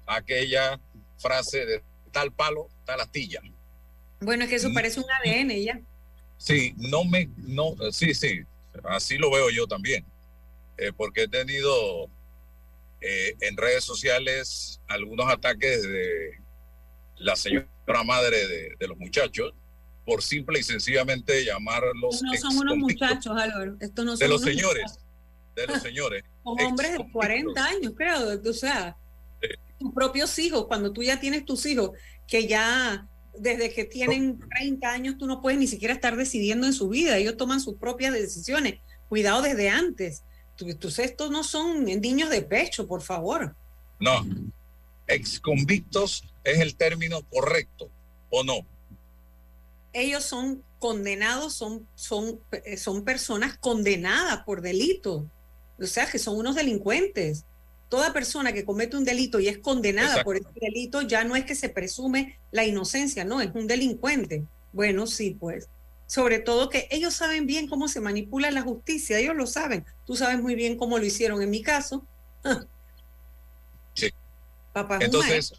[0.07, 0.81] a aquella
[1.18, 3.40] frase de tal palo, tal astilla.
[4.20, 5.81] Bueno, es que eso parece un ADN ya.
[6.38, 8.42] Sí, no me, no, sí, sí,
[8.85, 10.05] así lo veo yo también,
[10.77, 12.09] eh, porque he tenido
[13.09, 16.31] eh, en redes sociales algunos ataques de
[17.19, 17.69] la señora
[18.05, 19.55] madre de, de los muchachos
[20.07, 23.77] por simple y sencillamente llamarlos No son unos muchachos, Álvaro.
[23.81, 25.05] Estos no son de los unos señores, muchachos.
[25.57, 26.25] de los señores.
[26.47, 28.40] Son hombres de 40 años, creo.
[28.49, 28.97] O sea,
[29.81, 31.90] tus propios hijos, cuando tú ya tienes tus hijos,
[32.29, 36.73] que ya desde que tienen 30 años tú no puedes ni siquiera estar decidiendo en
[36.73, 37.16] su vida.
[37.16, 38.79] Ellos toman sus propias decisiones.
[39.09, 40.23] Cuidado desde antes.
[40.61, 43.55] Entonces, estos no son niños de pecho, por favor.
[43.99, 44.27] No,
[45.07, 47.90] exconvictos es el término correcto,
[48.31, 48.66] ¿o no?
[49.97, 52.38] ellos son condenados, son, son,
[52.77, 55.29] son personas condenadas por delito.
[55.81, 57.45] O sea, que son unos delincuentes.
[57.88, 60.25] Toda persona que comete un delito y es condenada Exacto.
[60.25, 64.45] por ese delito ya no es que se presume la inocencia, no, es un delincuente.
[64.73, 65.69] Bueno, sí, pues.
[66.07, 69.85] Sobre todo que ellos saben bien cómo se manipula la justicia, ellos lo saben.
[70.07, 72.07] Tú sabes muy bien cómo lo hicieron en mi caso.
[73.95, 74.11] Sí.
[74.73, 75.55] Papá Entonces,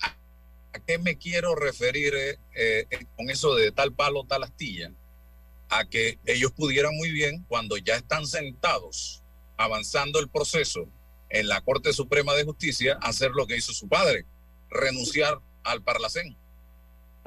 [0.00, 0.16] ¿a
[0.72, 4.90] a qué me quiero referir eh, eh, con eso de tal palo, tal astilla?
[5.68, 9.22] A que ellos pudieran muy bien, cuando ya están sentados,
[9.58, 10.88] avanzando el proceso
[11.28, 14.24] en la Corte Suprema de Justicia, hacer lo que hizo su padre,
[14.70, 16.36] renunciar al Parlacén.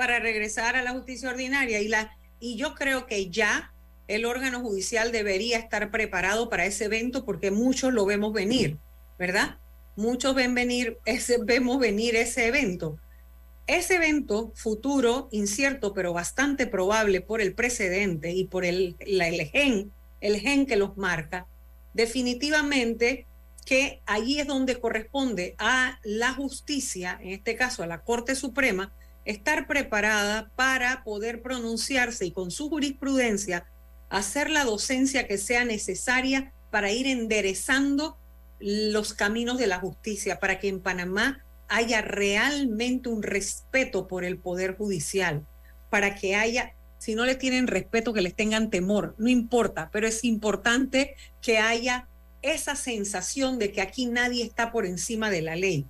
[0.02, 3.72] Para regresar a la justicia ordinaria y la y yo creo que ya
[4.08, 8.80] el órgano judicial debería estar preparado para ese evento porque muchos lo vemos venir,
[9.20, 9.60] ¿verdad?
[9.96, 12.98] Muchos ven venir ese vemos venir ese evento.
[13.68, 19.46] Ese evento futuro, incierto, pero bastante probable por el precedente y por el, la- el
[19.50, 21.46] gen, el gen que los marca,
[21.94, 23.28] definitivamente
[23.68, 28.92] que allí es donde corresponde a la justicia, en este caso a la Corte Suprema,
[29.26, 33.66] estar preparada para poder pronunciarse y con su jurisprudencia
[34.10, 38.18] hacer la docencia que sea necesaria para ir enderezando
[38.60, 44.38] los caminos de la justicia, para que en Panamá haya realmente un respeto por el
[44.38, 45.46] poder judicial,
[45.90, 50.08] para que haya, si no le tienen respeto, que les tengan temor, no importa, pero
[50.08, 52.08] es importante que haya
[52.42, 55.88] esa sensación de que aquí nadie está por encima de la ley.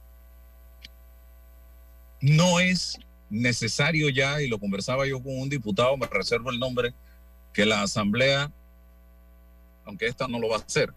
[2.20, 3.00] no es
[3.32, 6.94] necesario ya, y lo conversaba yo con un diputado, me reservo el nombre,
[7.54, 8.52] que la Asamblea,
[9.86, 10.94] aunque esta no lo va a hacer,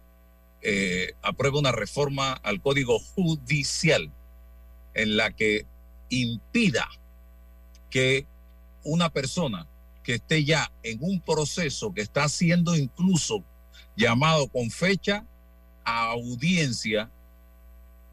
[0.61, 4.11] eh, apruebe una reforma al Código Judicial
[4.93, 5.65] en la que
[6.09, 6.87] impida
[7.89, 8.27] que
[8.83, 9.67] una persona
[10.03, 13.43] que esté ya en un proceso que está siendo incluso
[13.95, 15.25] llamado con fecha
[15.83, 17.09] a audiencia,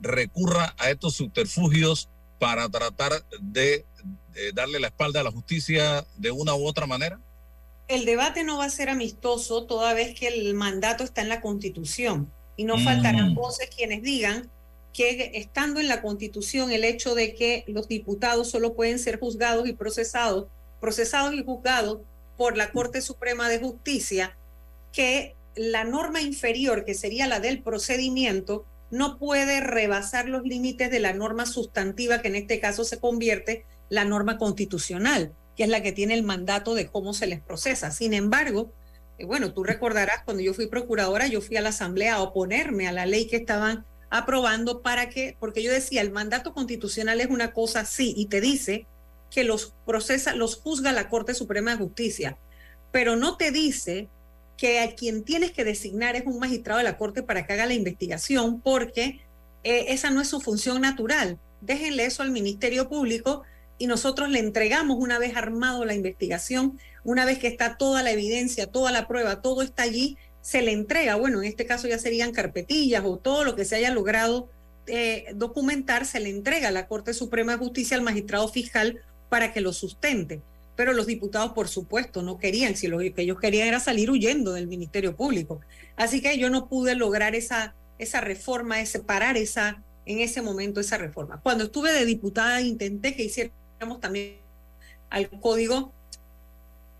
[0.00, 2.08] recurra a estos subterfugios
[2.42, 3.86] para tratar de,
[4.32, 7.20] de darle la espalda a la justicia de una u otra manera?
[7.86, 11.40] El debate no va a ser amistoso toda vez que el mandato está en la
[11.40, 12.84] Constitución y no Mm.
[12.84, 14.50] faltarán voces quienes digan
[14.92, 19.68] que estando en la Constitución el hecho de que los diputados solo pueden ser juzgados
[19.68, 20.46] y procesados,
[20.80, 22.00] procesados y juzgados
[22.36, 24.36] por la Corte Suprema de Justicia,
[24.92, 31.00] que la norma inferior, que sería la del procedimiento, no puede rebasar los límites de
[31.00, 35.82] la norma sustantiva, que en este caso se convierte la norma constitucional, que es la
[35.82, 37.90] que tiene el mandato de cómo se les procesa.
[37.90, 38.70] Sin embargo,
[39.18, 42.86] eh, bueno, tú recordarás, cuando yo fui procuradora, yo fui a la Asamblea a oponerme
[42.86, 47.28] a la ley que estaban aprobando para que, porque yo decía, el mandato constitucional es
[47.28, 48.86] una cosa, sí, y te dice
[49.30, 52.36] que los procesa, los juzga la Corte Suprema de Justicia,
[52.90, 54.10] pero no te dice
[54.56, 57.66] que a quien tienes que designar es un magistrado de la Corte para que haga
[57.66, 59.20] la investigación, porque
[59.64, 61.38] eh, esa no es su función natural.
[61.60, 63.42] Déjenle eso al Ministerio Público
[63.78, 68.12] y nosotros le entregamos una vez armado la investigación, una vez que está toda la
[68.12, 71.98] evidencia, toda la prueba, todo está allí, se le entrega, bueno, en este caso ya
[71.98, 74.50] serían carpetillas o todo lo que se haya logrado
[74.86, 79.52] eh, documentar, se le entrega a la Corte Suprema de Justicia al magistrado fiscal para
[79.52, 80.42] que lo sustente.
[80.76, 84.52] Pero los diputados, por supuesto, no querían, si lo que ellos querían era salir huyendo
[84.52, 85.60] del Ministerio Público.
[85.96, 90.80] Así que yo no pude lograr esa, esa reforma, ese, parar esa, en ese momento
[90.80, 91.40] esa reforma.
[91.42, 93.52] Cuando estuve de diputada intenté que hiciera
[94.00, 94.38] también
[95.10, 95.92] al código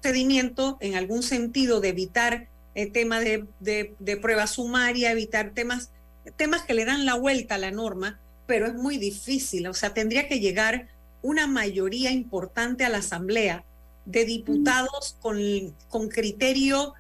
[0.03, 5.91] procedimiento en algún sentido de evitar el tema de, de, de, prueba sumaria, evitar temas,
[6.37, 9.67] temas que le dan la vuelta a la norma, pero es muy difícil.
[9.69, 10.89] O sea, tendría que llegar
[11.23, 13.65] una mayoría importante a la Asamblea
[14.05, 15.39] de diputados con,
[15.89, 16.95] con criterio,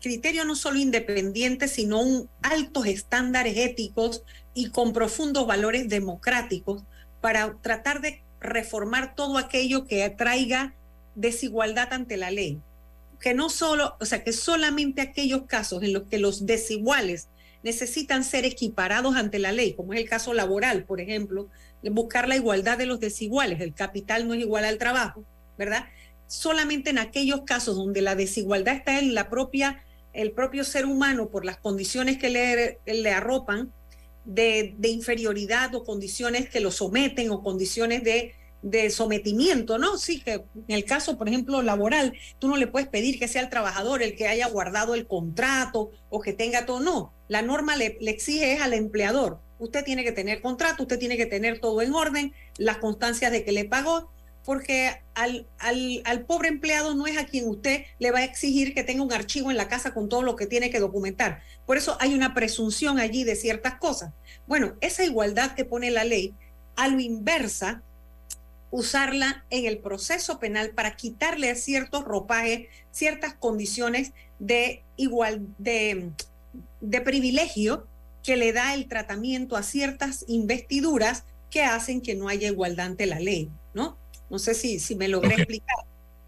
[0.00, 4.22] criterio no solo independiente, sino un altos estándares éticos
[4.54, 6.84] y con profundos valores democráticos
[7.20, 10.74] para tratar de reformar todo aquello que traiga
[11.14, 12.60] desigualdad ante la ley.
[13.20, 17.28] Que no solo, o sea, que solamente aquellos casos en los que los desiguales
[17.62, 21.48] necesitan ser equiparados ante la ley, como es el caso laboral, por ejemplo,
[21.90, 25.24] buscar la igualdad de los desiguales, el capital no es igual al trabajo,
[25.58, 25.84] ¿verdad?
[26.26, 31.28] Solamente en aquellos casos donde la desigualdad está en la propia, el propio ser humano
[31.28, 33.72] por las condiciones que le, le arropan,
[34.24, 39.98] de, inferioridad o condiciones que lo someten o condiciones de, de, sometimiento, ¿no?
[39.98, 43.42] Sí, que en el caso, por ejemplo, laboral, tú no le puedes pedir que sea
[43.42, 47.12] el trabajador el que haya guardado el contrato o que tenga todo, no.
[47.28, 49.40] La norma le, le exige es al empleador.
[49.64, 53.44] Usted tiene que tener contrato, usted tiene que tener todo en orden, las constancias de
[53.44, 54.10] que le pagó,
[54.44, 58.74] porque al, al, al, pobre empleado no es a quien usted le va a exigir
[58.74, 61.40] que tenga un archivo en la casa con todo lo que tiene que documentar.
[61.64, 64.12] Por eso hay una presunción allí de ciertas cosas.
[64.46, 66.34] Bueno, esa igualdad que pone la ley,
[66.76, 67.82] a lo inversa,
[68.70, 76.10] usarla en el proceso penal para quitarle a ciertos ropajes, ciertas condiciones de igual, de,
[76.82, 77.86] de privilegio
[78.24, 83.06] que le da el tratamiento a ciertas investiduras que hacen que no haya igualdad ante
[83.06, 83.96] la ley, ¿no?
[84.30, 85.42] No sé si, si me logré okay.
[85.42, 85.76] explicar.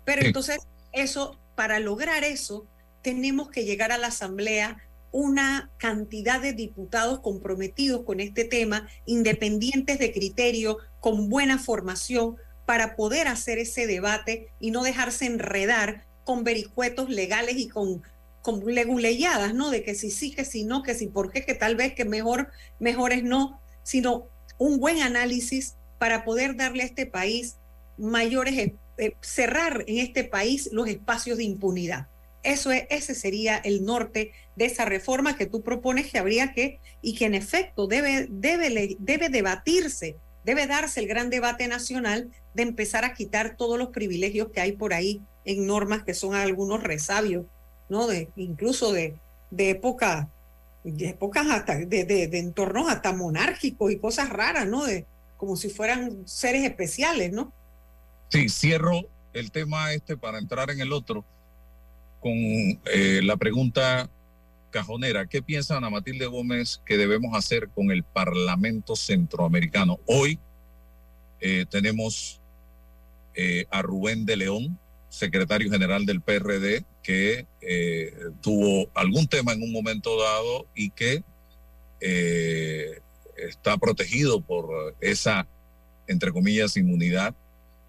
[0.04, 0.58] Pero entonces,
[0.92, 2.66] eso, para lograr eso,
[3.02, 4.76] tenemos que llegar a la Asamblea
[5.10, 12.96] una cantidad de diputados comprometidos con este tema, independientes de criterio, con buena formación, para
[12.96, 18.02] poder hacer ese debate y no dejarse enredar con vericuetos legales y con,
[18.46, 19.70] con leguleyadas, ¿no?
[19.70, 22.04] De que si sí, que si no, que si por qué, que tal vez que
[22.04, 27.56] mejor, mejor es no, sino un buen análisis para poder darle a este país
[27.98, 28.56] mayores,
[28.98, 32.06] eh, cerrar en este país los espacios de impunidad.
[32.44, 36.78] Eso es, ese sería el norte de esa reforma que tú propones que habría que,
[37.02, 42.62] y que en efecto debe, debe, debe debatirse, debe darse el gran debate nacional de
[42.62, 46.84] empezar a quitar todos los privilegios que hay por ahí en normas que son algunos
[46.84, 47.46] resabios,
[47.88, 48.06] ¿no?
[48.06, 49.16] De, incluso de,
[49.50, 49.80] de
[50.84, 54.84] de épocas hasta, de, de, de entornos hasta monárquicos y cosas raras, ¿no?
[54.84, 55.04] De,
[55.36, 57.52] como si fueran seres especiales, ¿no?
[58.28, 61.24] Sí, cierro el tema este para entrar en el otro
[62.20, 64.08] con eh, la pregunta
[64.70, 65.26] cajonera.
[65.26, 69.98] ¿Qué piensa Ana Matilde Gómez que debemos hacer con el Parlamento Centroamericano?
[70.06, 70.38] Hoy
[71.40, 72.40] eh, tenemos
[73.34, 74.78] eh, a Rubén de León,
[75.16, 77.46] secretario general del PRD, que
[78.42, 81.22] tuvo algún tema en un momento dado y que
[83.36, 85.46] está protegido por esa,
[86.06, 87.34] entre comillas, inmunidad.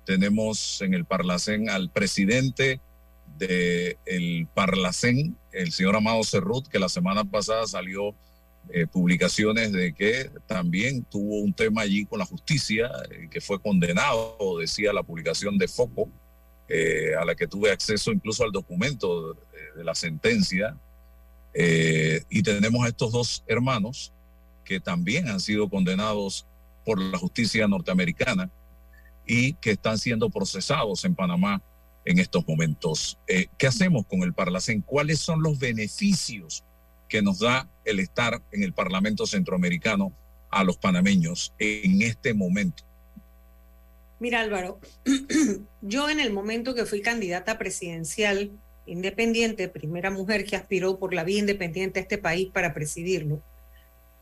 [0.05, 2.79] Tenemos en el Parlacén al presidente
[3.37, 8.15] del de Parlacén, el señor Amado Cerrut, que la semana pasada salió
[8.69, 13.61] eh, publicaciones de que también tuvo un tema allí con la justicia, eh, que fue
[13.61, 16.09] condenado, decía la publicación de Foco,
[16.67, 19.39] eh, a la que tuve acceso incluso al documento de,
[19.77, 20.77] de la sentencia.
[22.29, 24.13] y tenemos a estos dos hermanos
[24.63, 26.45] que también han sido condenados
[26.85, 28.51] por la justicia norteamericana
[29.25, 31.61] y que están siendo procesados en Panamá
[32.07, 33.19] en estos momentos.
[33.27, 34.81] Eh, ¿Qué hacemos con el Parlacén?
[34.81, 36.63] ¿Cuáles son los beneficios
[37.09, 40.13] que nos da el estar en el Parlamento Centroamericano
[40.49, 42.83] a los panameños en este momento?
[44.19, 44.79] Mira Álvaro,
[45.81, 48.51] yo en el momento que fui candidata presidencial
[48.87, 53.43] independiente, primera mujer que aspiró por la vía independiente a este país para presidirlo,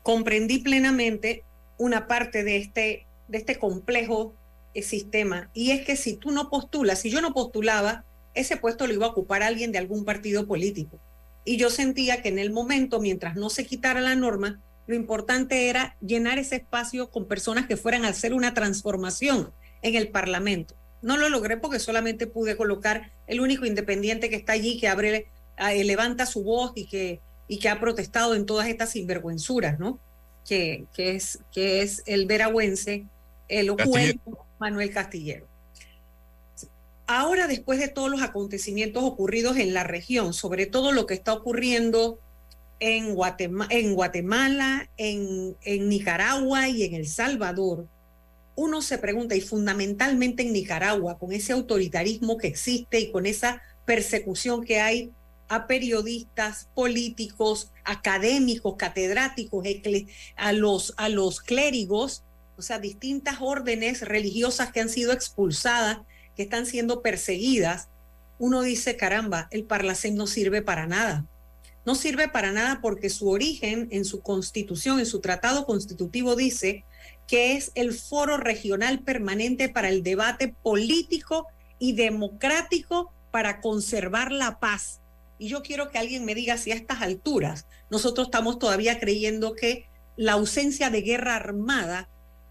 [0.02, 1.44] comprendí plenamente
[1.78, 4.34] una parte de este, de este complejo
[4.74, 8.86] el sistema y es que si tú no postulas, si yo no postulaba, ese puesto
[8.86, 11.00] lo iba a ocupar alguien de algún partido político.
[11.46, 15.70] Y yo sentía que en el momento, mientras no se quitara la norma, lo importante
[15.70, 19.52] era llenar ese espacio con personas que fueran a hacer una transformación
[19.82, 20.74] en el Parlamento.
[21.02, 25.28] No lo logré porque solamente pude colocar el único independiente que está allí, que abre,
[25.58, 30.00] eh, levanta su voz y que, y que ha protestado en todas estas sinvergüenzuras, ¿no?
[30.48, 33.06] Que, que, es, que es el veragüense,
[33.48, 34.16] el juez
[34.58, 35.46] Manuel Castillero.
[37.06, 41.32] Ahora, después de todos los acontecimientos ocurridos en la región, sobre todo lo que está
[41.32, 42.18] ocurriendo
[42.80, 47.86] en, Guatemala, en, Guatemala, en, en Nicaragua y en El Salvador,
[48.56, 53.62] uno se pregunta, y fundamentalmente en Nicaragua, con ese autoritarismo que existe y con esa
[53.84, 55.12] persecución que hay
[55.48, 59.64] a periodistas, políticos, académicos, catedráticos,
[60.36, 62.24] a los, a los clérigos,
[62.56, 65.98] o sea, distintas órdenes religiosas que han sido expulsadas,
[66.34, 67.88] que están siendo perseguidas,
[68.38, 71.26] uno dice, caramba, el Parlacén no sirve para nada.
[71.84, 76.84] No sirve para nada porque su origen en su constitución, en su tratado constitutivo dice
[77.26, 81.46] que es el foro regional permanente para el debate político
[81.78, 85.00] y democrático para conservar la paz.
[85.38, 89.54] Y yo quiero que alguien me diga si a estas alturas nosotros estamos todavía creyendo
[89.54, 92.08] que la ausencia de guerra armada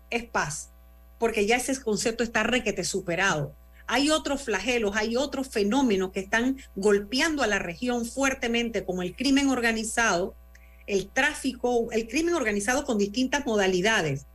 [0.09, 0.69] es paz,
[1.17, 3.55] porque ya ese concepto está requete superado.
[3.87, 9.15] Hay otros flagelos, hay otros fenómenos que están golpeando a la región fuertemente, como el
[9.15, 10.35] crimen organizado,
[10.87, 14.25] el tráfico, el crimen organizado con distintas modalidades,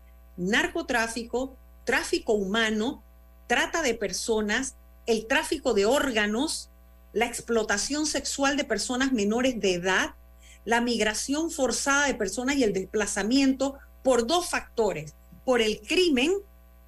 [0.41, 3.03] narcotráfico, tráfico humano,
[3.47, 4.77] trata de personas,
[5.07, 6.71] el tráfico de órganos,
[7.13, 10.15] la explotación sexual de personas menores de edad,
[10.65, 15.15] la migración forzada de personas y el desplazamiento por dos factores,
[15.45, 16.33] por el crimen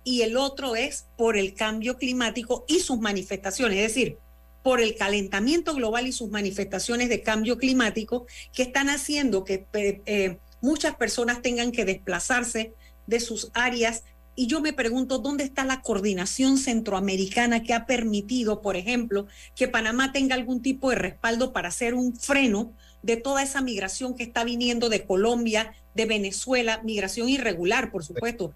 [0.05, 4.19] y el otro es por el cambio climático y sus manifestaciones, es decir,
[4.63, 10.39] por el calentamiento global y sus manifestaciones de cambio climático que están haciendo que eh,
[10.61, 12.75] muchas personas tengan que desplazarse
[13.07, 14.05] de sus áreas.
[14.35, 19.69] Y yo me pregunto, ¿dónde está la coordinación centroamericana que ha permitido, por ejemplo, que
[19.69, 22.73] Panamá tenga algún tipo de respaldo para hacer un freno
[23.03, 28.55] de toda esa migración que está viniendo de Colombia, de Venezuela, migración irregular, por supuesto,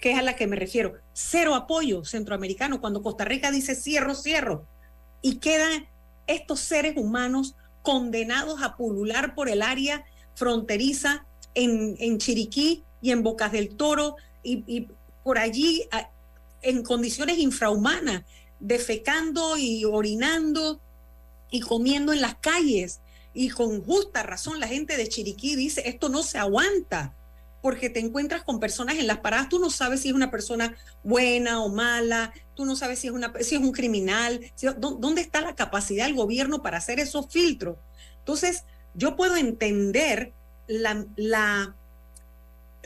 [0.00, 0.94] que es a la que me refiero.
[1.12, 4.66] Cero apoyo centroamericano cuando Costa Rica dice cierro, cierro.
[5.20, 5.88] Y quedan
[6.26, 13.22] estos seres humanos condenados a pulular por el área fronteriza en, en Chiriquí y en
[13.22, 14.88] Bocas del Toro y,
[15.24, 15.86] por allí
[16.62, 18.22] en condiciones infrahumanas,
[18.60, 20.80] defecando y orinando
[21.50, 23.00] y comiendo en las calles.
[23.34, 27.14] Y con justa razón la gente de Chiriquí dice, esto no se aguanta
[27.60, 30.76] porque te encuentras con personas en las paradas, tú no sabes si es una persona
[31.02, 34.40] buena o mala, tú no sabes si es, una, si es un criminal,
[34.78, 37.76] dónde está la capacidad del gobierno para hacer esos filtros.
[38.20, 40.32] Entonces, yo puedo entender
[40.66, 41.74] la, la,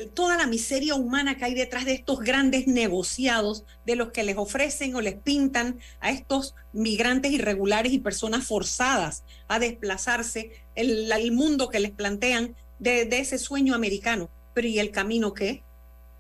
[0.07, 4.37] toda la miseria humana que hay detrás de estos grandes negociados de los que les
[4.37, 11.69] ofrecen o les pintan a estos migrantes irregulares y personas forzadas a desplazarse, el, mundo
[11.69, 15.63] que les plantean de ese sueño americano pero ¿y el camino qué?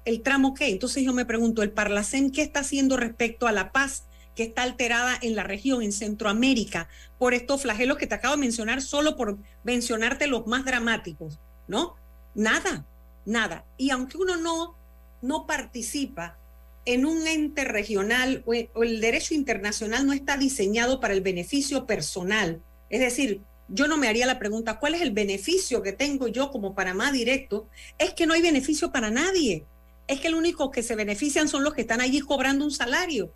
[0.04, 0.68] ¿El tramo qué?
[0.68, 4.04] Entonces yo me pregunto, ¿el Parlacén qué está haciendo respecto a la paz
[4.34, 8.40] que está alterada en la región, en Centroamérica, por estos flagelos que te acabo de
[8.40, 11.96] mencionar, solo por mencionarte los más dramáticos, ¿no?
[12.34, 12.86] Nada,
[13.24, 13.64] nada.
[13.76, 14.76] Y aunque uno no,
[15.20, 16.38] no participa
[16.84, 22.60] en un ente regional o el derecho internacional no está diseñado para el beneficio personal,
[22.90, 26.50] es decir, yo no me haría la pregunta, ¿cuál es el beneficio que tengo yo
[26.50, 27.68] como Panamá directo?
[27.98, 29.64] Es que no hay beneficio para nadie.
[30.06, 33.32] Es que el único que se benefician son los que están allí cobrando un salario.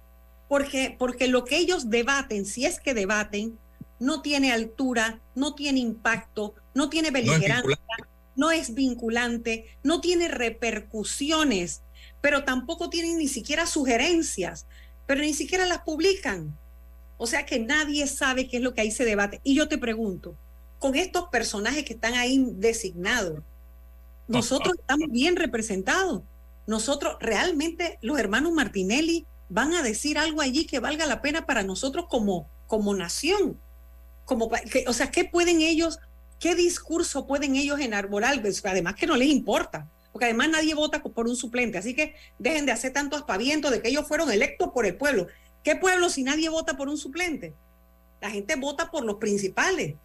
[0.48, 3.58] Porque, porque lo que ellos debaten, si es que debaten,
[3.98, 8.06] no tiene altura, no tiene impacto, no tiene beligerancia, no
[8.52, 11.82] es vinculante, no tiene repercusiones,
[12.20, 14.66] pero tampoco tienen ni siquiera sugerencias,
[15.06, 16.56] pero ni siquiera las publican.
[17.18, 19.40] O sea que nadie sabe qué es lo que ahí se debate.
[19.42, 20.36] Y yo te pregunto,
[20.78, 23.40] con estos personajes que están ahí designados,
[24.28, 26.22] nosotros estamos bien representados.
[26.66, 31.62] Nosotros realmente, los hermanos Martinelli, van a decir algo allí que valga la pena para
[31.62, 33.58] nosotros como, como nación.
[34.24, 34.50] Como,
[34.86, 36.00] o sea, ¿qué pueden ellos,
[36.38, 38.40] qué discurso pueden ellos enarbolar?
[38.40, 41.78] Pues, además que no les importa, porque además nadie vota por un suplente.
[41.78, 45.26] Así que dejen de hacer tanto aspaviento de que ellos fueron electos por el pueblo.
[45.62, 47.54] ¿Qué pueblo si nadie vota por un suplente?
[48.20, 49.96] La gente vota por los principales.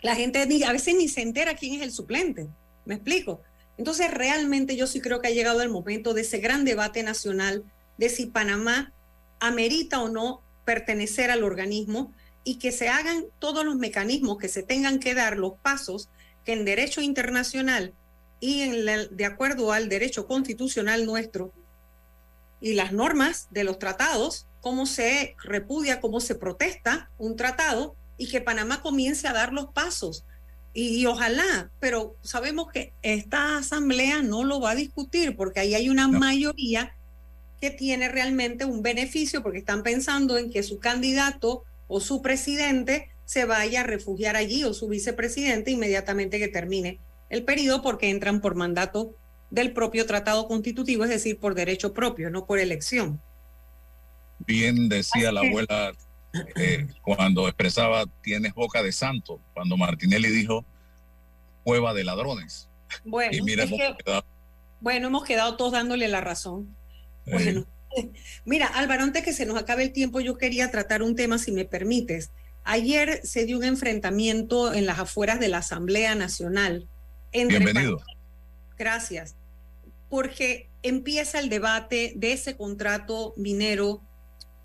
[0.00, 2.48] La gente a veces ni se entera quién es el suplente.
[2.84, 3.40] ¿Me explico?
[3.78, 7.64] Entonces, realmente yo sí creo que ha llegado el momento de ese gran debate nacional
[7.96, 8.92] de si Panamá
[9.40, 12.12] amerita o no pertenecer al organismo
[12.44, 16.08] y que se hagan todos los mecanismos que se tengan que dar, los pasos
[16.44, 17.94] que en derecho internacional
[18.40, 21.52] y en la- de acuerdo al derecho constitucional nuestro
[22.60, 28.28] y las normas de los tratados, cómo se repudia, cómo se protesta un tratado y
[28.28, 30.24] que Panamá comience a dar los pasos.
[30.74, 35.74] Y, y ojalá, pero sabemos que esta asamblea no lo va a discutir porque ahí
[35.74, 36.96] hay una mayoría
[37.60, 41.64] que tiene realmente un beneficio porque están pensando en que su candidato
[41.94, 47.44] o su presidente se vaya a refugiar allí o su vicepresidente inmediatamente que termine el
[47.44, 49.14] periodo porque entran por mandato
[49.50, 53.20] del propio tratado constitutivo, es decir, por derecho propio, no por elección.
[54.38, 55.92] Bien decía la abuela
[56.56, 60.64] eh, cuando expresaba tienes boca de santo, cuando Martinelli dijo
[61.64, 62.70] cueva de ladrones.
[63.04, 64.24] Bueno, y mira es hemos que- quedado,
[64.80, 66.74] bueno, hemos quedado todos dándole la razón.
[67.26, 67.66] eh, Bueno,
[68.44, 71.52] mira, Álvaro, antes que se nos acabe el tiempo, yo quería tratar un tema, si
[71.52, 72.30] me permites.
[72.64, 76.88] Ayer se dio un enfrentamiento en las afueras de la Asamblea Nacional.
[77.32, 78.00] entre bienvenido.
[78.78, 79.36] Gracias.
[80.08, 84.02] Porque empieza el debate de ese contrato minero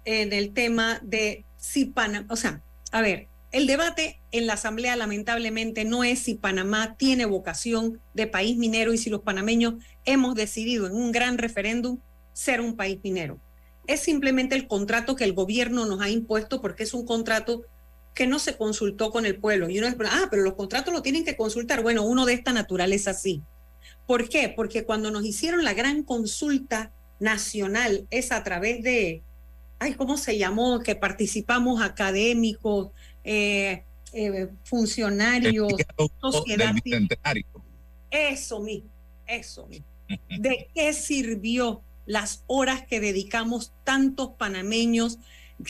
[0.06, 2.62] en el tema de si Panamá, o sea,
[2.92, 8.28] a ver, el debate en la Asamblea lamentablemente no es si Panamá tiene vocación de
[8.28, 9.76] país minero y si los panameños
[10.06, 12.00] hemos decidido en un gran referéndum
[12.38, 13.40] ser un país minero.
[13.88, 17.64] Es simplemente el contrato que el gobierno nos ha impuesto porque es un contrato
[18.14, 19.70] que no se consultó con el pueblo.
[19.70, 21.82] Y uno dice, ah, pero los contratos lo tienen que consultar.
[21.82, 23.42] Bueno, uno de esta naturaleza sí.
[24.06, 24.54] ¿Por qué?
[24.56, 29.24] Porque cuando nos hicieron la gran consulta nacional, es a través de,
[29.80, 30.82] ay, ¿cómo se llamó?
[30.82, 32.92] Que participamos académicos,
[33.24, 33.84] eh,
[34.14, 35.74] eh, funcionarios,
[36.22, 36.76] sociedad.
[38.12, 38.90] Eso mismo,
[39.26, 39.88] eso mismo.
[40.40, 45.20] ¿De qué sirvió las horas que dedicamos tantos panameños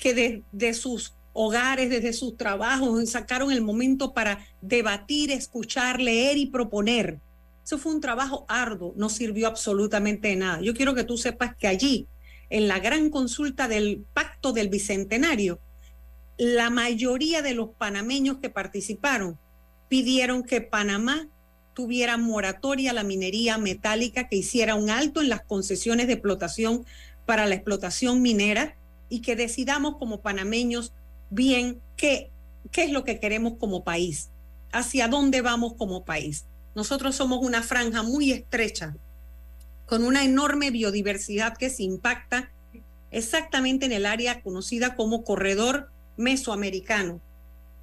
[0.02, 6.38] que de, de sus hogares, desde sus trabajos, sacaron el momento para debatir, escuchar, leer
[6.38, 7.20] y proponer?
[7.66, 10.62] Eso fue un trabajo arduo, no sirvió absolutamente de nada.
[10.62, 12.08] Yo quiero que tú sepas que allí,
[12.50, 15.60] en la gran consulta del pacto del bicentenario,
[16.38, 19.38] la mayoría de los panameños que participaron
[19.90, 21.28] pidieron que Panamá
[21.78, 26.88] tuviera moratoria la minería metálica, que hiciera un alto en las concesiones de explotación
[27.28, 28.75] para la explotación minera
[29.09, 30.91] y que decidamos como panameños
[31.30, 32.32] bien qué,
[32.71, 34.32] qué es lo que queremos como país,
[34.71, 36.45] hacia dónde vamos como país.
[36.73, 38.95] Nosotros somos una franja muy estrecha,
[39.86, 42.49] con una enorme biodiversidad que se impacta
[43.11, 47.21] exactamente en el área conocida como corredor mesoamericano,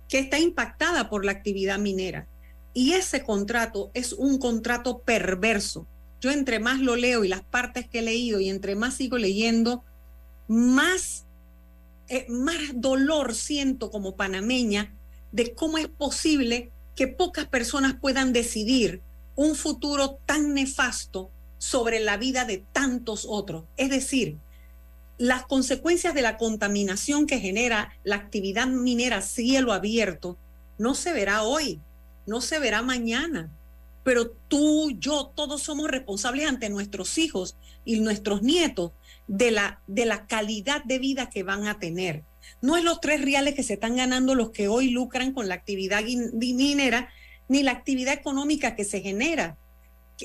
[0.08, 2.26] que está impactada por la actividad minera.
[2.74, 5.86] Y ese contrato es un contrato perverso.
[6.20, 9.16] Yo entre más lo leo y las partes que he leído y entre más sigo
[9.16, 9.84] leyendo,
[10.48, 11.24] más,
[12.08, 14.92] eh, más dolor siento como panameña
[15.32, 19.02] de cómo es posible que pocas personas puedan decidir
[19.36, 23.64] un futuro tan nefasto sobre la vida de tantos otros.
[23.76, 24.38] Es decir,
[25.18, 30.36] las consecuencias de la contaminación que genera la actividad minera cielo abierto
[30.78, 31.80] no se verá hoy,
[32.26, 33.50] no se verá mañana,
[34.02, 38.92] pero tú, yo, todos somos responsables ante nuestros hijos y nuestros nietos
[39.26, 42.22] de la, de la calidad de vida que van a tener.
[42.60, 45.54] No es los tres reales que se están ganando los que hoy lucran con la
[45.54, 46.02] actividad
[46.34, 47.08] minera,
[47.48, 49.56] ni la actividad económica que se genera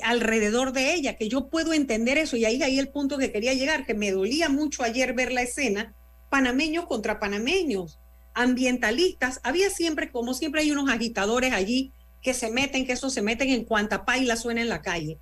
[0.02, 3.54] alrededor de ella, que yo puedo entender eso, y ahí ahí el punto que quería
[3.54, 5.94] llegar, que me dolía mucho ayer ver la escena,
[6.28, 7.98] panameños contra panameños,
[8.34, 13.22] ambientalistas, había siempre, como siempre hay unos agitadores allí que se meten, que eso se
[13.22, 15.18] meten en cuanta paila suena en la calle,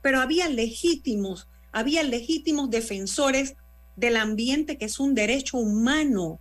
[0.00, 3.54] pero había legítimos, había legítimos defensores
[3.96, 6.40] del ambiente que es un derecho humano,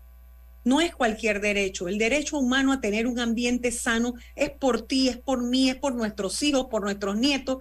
[0.63, 1.87] no es cualquier derecho.
[1.87, 5.75] El derecho humano a tener un ambiente sano es por ti, es por mí, es
[5.75, 7.57] por nuestros hijos, por nuestros nietos,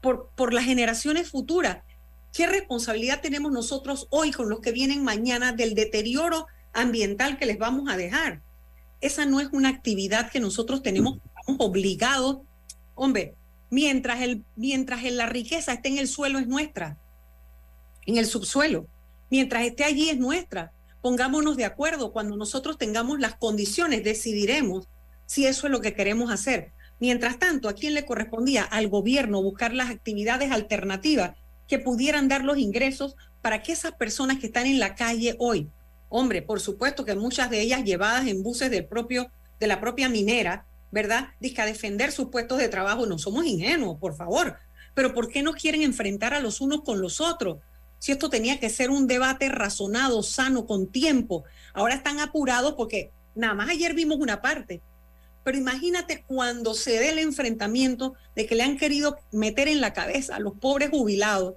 [0.00, 1.78] por, por las generaciones futuras.
[2.32, 7.58] ¿Qué responsabilidad tenemos nosotros hoy con los que vienen mañana del deterioro ambiental que les
[7.58, 8.42] vamos a dejar?
[9.00, 11.18] Esa no es una actividad que nosotros tenemos
[11.58, 12.38] obligados.
[12.94, 13.34] Hombre,
[13.70, 16.98] mientras, el, mientras la riqueza esté en el suelo es nuestra,
[18.06, 18.86] en el subsuelo.
[19.30, 22.12] Mientras esté allí es nuestra pongámonos de acuerdo.
[22.12, 24.88] Cuando nosotros tengamos las condiciones, decidiremos
[25.26, 26.72] si eso es lo que queremos hacer.
[26.98, 28.64] Mientras tanto, ¿a quién le correspondía?
[28.64, 31.32] Al gobierno buscar las actividades alternativas
[31.66, 35.70] que pudieran dar los ingresos para que esas personas que están en la calle hoy,
[36.10, 40.10] hombre, por supuesto que muchas de ellas llevadas en buses del propio, de la propia
[40.10, 41.28] minera, ¿verdad?
[41.40, 44.58] Dice a defender sus puestos de trabajo, no somos ingenuos, por favor.
[44.92, 47.60] Pero ¿por qué no quieren enfrentar a los unos con los otros?
[48.00, 51.44] si esto tenía que ser un debate razonado, sano, con tiempo.
[51.74, 54.80] Ahora están apurados porque nada más ayer vimos una parte.
[55.44, 59.92] Pero imagínate cuando se dé el enfrentamiento de que le han querido meter en la
[59.92, 61.54] cabeza a los pobres jubilados,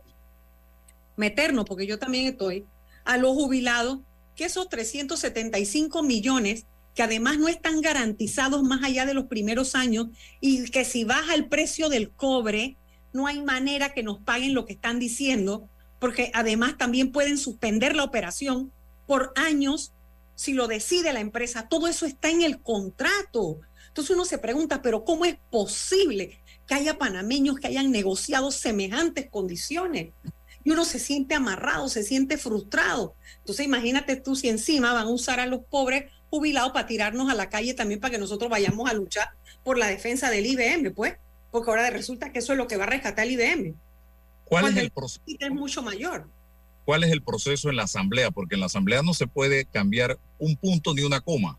[1.15, 2.65] meternos, porque yo también estoy,
[3.05, 3.99] a los jubilados,
[4.35, 6.65] que esos 375 millones,
[6.95, 10.07] que además no están garantizados más allá de los primeros años,
[10.39, 12.77] y que si baja el precio del cobre,
[13.13, 15.69] no hay manera que nos paguen lo que están diciendo,
[15.99, 18.71] porque además también pueden suspender la operación
[19.05, 19.93] por años
[20.35, 21.67] si lo decide la empresa.
[21.69, 23.59] Todo eso está en el contrato.
[23.87, 29.29] Entonces uno se pregunta, pero ¿cómo es posible que haya panameños que hayan negociado semejantes
[29.29, 30.09] condiciones?
[30.63, 33.15] Y uno se siente amarrado, se siente frustrado.
[33.39, 37.35] Entonces imagínate tú si encima van a usar a los pobres jubilados para tirarnos a
[37.35, 39.29] la calle también para que nosotros vayamos a luchar
[39.63, 41.15] por la defensa del IBM, pues,
[41.51, 43.75] porque ahora resulta que eso es lo que va a rescatar el IBM.
[44.45, 45.21] ¿Cuál es el proceso?
[45.27, 46.27] es mucho mayor.
[46.85, 48.31] ¿Cuál es el proceso en la asamblea?
[48.31, 51.57] Porque en la asamblea no se puede cambiar un punto ni una coma.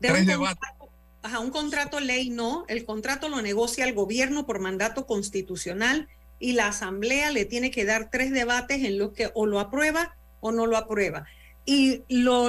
[0.00, 0.68] De Tres un debates.
[0.68, 6.08] contrato, ajá, un contrato ley no, el contrato lo negocia el gobierno por mandato constitucional
[6.40, 10.16] y la asamblea le tiene que dar tres debates en los que o lo aprueba
[10.40, 11.26] o no lo aprueba.
[11.66, 12.48] Y lo,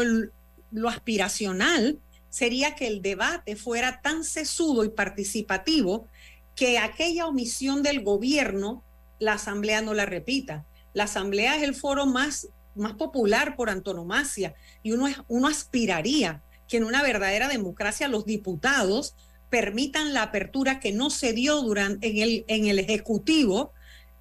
[0.72, 6.08] lo aspiracional sería que el debate fuera tan sesudo y participativo
[6.56, 8.84] que aquella omisión del gobierno
[9.20, 10.66] la asamblea no la repita.
[10.94, 16.78] La asamblea es el foro más, más popular por antonomasia y uno, uno aspiraría que
[16.78, 19.16] en una verdadera democracia los diputados
[19.50, 23.74] permitan la apertura que no se dio durante, en, el, en el Ejecutivo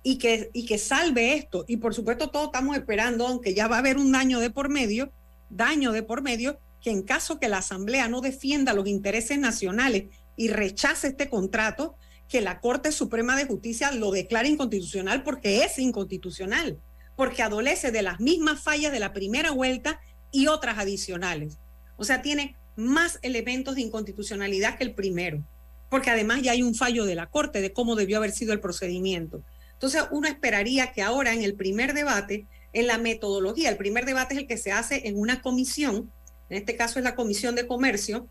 [0.03, 1.65] y que, y que salve esto.
[1.69, 4.69] Y por supuesto todos estamos esperando, aunque ya va a haber un daño de por
[4.69, 5.13] medio,
[5.49, 10.05] daño de por medio, que en caso que la Asamblea no defienda los intereses nacionales
[10.37, 11.97] y rechace este contrato,
[12.29, 16.79] que la Corte Suprema de Justicia lo declare inconstitucional porque es inconstitucional,
[17.17, 20.01] porque adolece de las mismas fallas de la primera vuelta
[20.33, 21.59] y otras adicionales.
[21.97, 25.45] O sea, tiene más elementos de inconstitucionalidad que el primero,
[25.91, 28.61] porque además ya hay un fallo de la Corte de cómo debió haber sido el
[28.61, 29.43] procedimiento.
[29.81, 34.35] Entonces, uno esperaría que ahora en el primer debate, en la metodología, el primer debate
[34.35, 36.13] es el que se hace en una comisión,
[36.51, 38.29] en este caso es la Comisión de Comercio,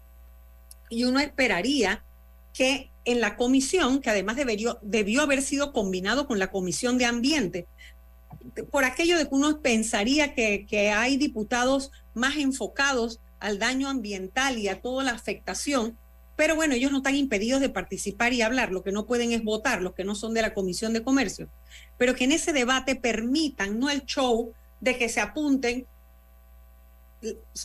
[0.91, 2.03] y uno esperaría
[2.53, 7.05] que en la comisión, que además debería, debió haber sido combinado con la Comisión de
[7.05, 7.65] Ambiente,
[8.69, 14.59] por aquello de que uno pensaría que, que hay diputados más enfocados al daño ambiental
[14.59, 15.97] y a toda la afectación,
[16.39, 19.43] pero bueno, ellos no están impedidos de participar y hablar, lo que no pueden es
[19.43, 21.49] votar, los que no son de la Comisión de Comercio,
[21.97, 25.85] pero que en ese debate permitan, no el show de que se apunten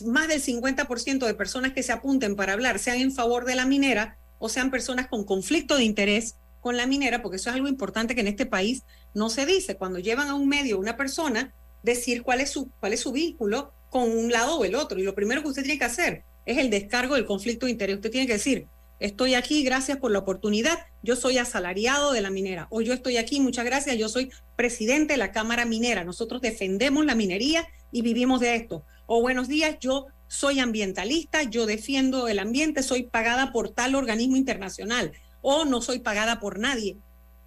[0.03, 3.65] más del 50% de personas que se apunten para hablar sean en favor de la
[3.65, 7.69] minera o sean personas con conflicto de interés con la minera, porque eso es algo
[7.69, 9.77] importante que en este país no se dice.
[9.77, 13.71] Cuando llevan a un medio una persona, decir cuál es su, cuál es su vínculo
[13.89, 14.99] con un lado o el otro.
[14.99, 17.95] Y lo primero que usted tiene que hacer es el descargo del conflicto de interés.
[17.95, 18.67] Usted tiene que decir,
[18.99, 23.17] estoy aquí, gracias por la oportunidad, yo soy asalariado de la minera, o yo estoy
[23.17, 28.01] aquí, muchas gracias, yo soy presidente de la Cámara Minera, nosotros defendemos la minería y
[28.01, 28.83] vivimos de esto.
[29.05, 34.37] O buenos días, yo soy ambientalista, yo defiendo el ambiente, soy pagada por tal organismo
[34.37, 36.97] internacional, o no soy pagada por nadie.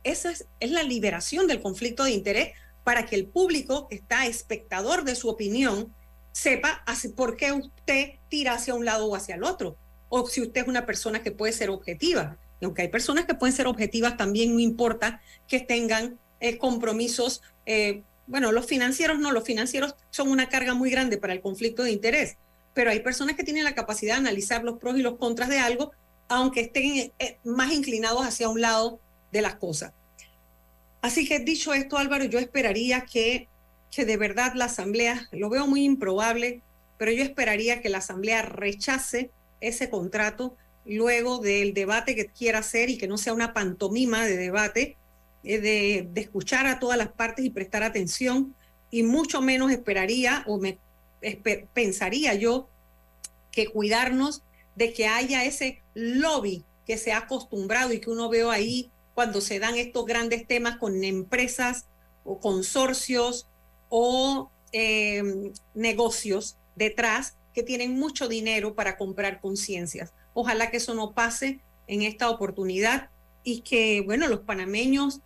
[0.04, 2.52] Esa es, la liberación del conflicto de interés
[2.84, 5.92] para que el público está espectador de su opinión
[6.32, 6.84] sepa
[7.16, 9.76] por qué usted tira hacia un lado o hacia el otro,
[10.08, 12.38] o si usted es una persona que puede ser objetiva.
[12.62, 17.42] Aunque hay personas que pueden ser objetivas, también no importa que tengan eh, compromisos.
[17.66, 21.82] eh, bueno, los financieros no, los financieros son una carga muy grande para el conflicto
[21.82, 22.36] de interés,
[22.74, 25.58] pero hay personas que tienen la capacidad de analizar los pros y los contras de
[25.58, 25.92] algo,
[26.28, 29.00] aunque estén eh, más inclinados hacia un lado
[29.32, 29.92] de las cosas.
[31.00, 33.48] Así que dicho esto, Álvaro, yo esperaría que,
[33.90, 36.62] que de verdad la Asamblea, lo veo muy improbable,
[36.98, 39.30] pero yo esperaría que la Asamblea rechace
[39.60, 44.36] ese contrato luego del debate que quiera hacer y que no sea una pantomima de
[44.36, 44.96] debate,
[45.44, 48.54] eh, de, escuchar a todas las partes y prestar atención,
[48.90, 50.78] y mucho menos esperaría o me
[51.74, 52.68] pensaría yo
[53.50, 54.42] que cuidarnos
[54.76, 59.40] de que haya ese lobby que se ha acostumbrado y que uno veo ahí cuando
[59.40, 61.86] se dan estos grandes temas con empresas
[62.24, 63.48] o consorcios
[63.88, 70.12] o eh, negocios detrás que tienen mucho dinero para comprar conciencias.
[70.34, 73.10] Ojalá que eso no pase en esta oportunidad
[73.42, 75.20] y que, bueno, los panameños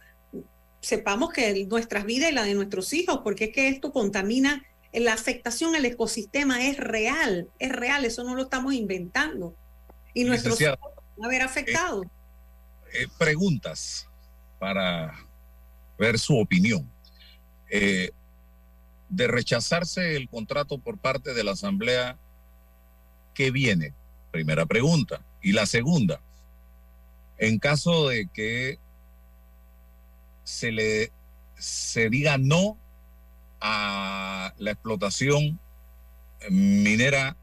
[0.81, 5.13] sepamos que nuestras vidas y la de nuestros hijos, porque es que esto contamina, la
[5.13, 9.55] afectación al ecosistema es real, es real, eso no lo estamos inventando.
[10.15, 10.79] Y nuestros hijos
[11.17, 12.07] van a ver afectados.
[12.93, 14.09] eh, preguntas
[14.59, 15.15] para
[15.99, 16.91] ver su opinión.
[17.71, 18.11] Eh,
[19.13, 22.17] de rechazarse el contrato por parte de la Asamblea,
[23.35, 23.93] ¿qué viene?
[24.31, 25.23] Primera pregunta.
[25.43, 26.23] Y la segunda,
[27.37, 28.79] en caso de que
[30.45, 31.13] se le
[31.59, 32.79] se diga no
[33.61, 35.61] a la explotación
[36.51, 37.37] minera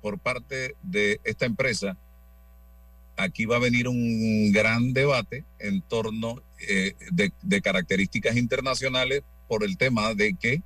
[0.00, 1.98] por parte de esta empresa,
[3.18, 9.62] aquí va a venir un gran debate en torno eh, de, de, características internacionales por
[9.62, 10.62] el tema de que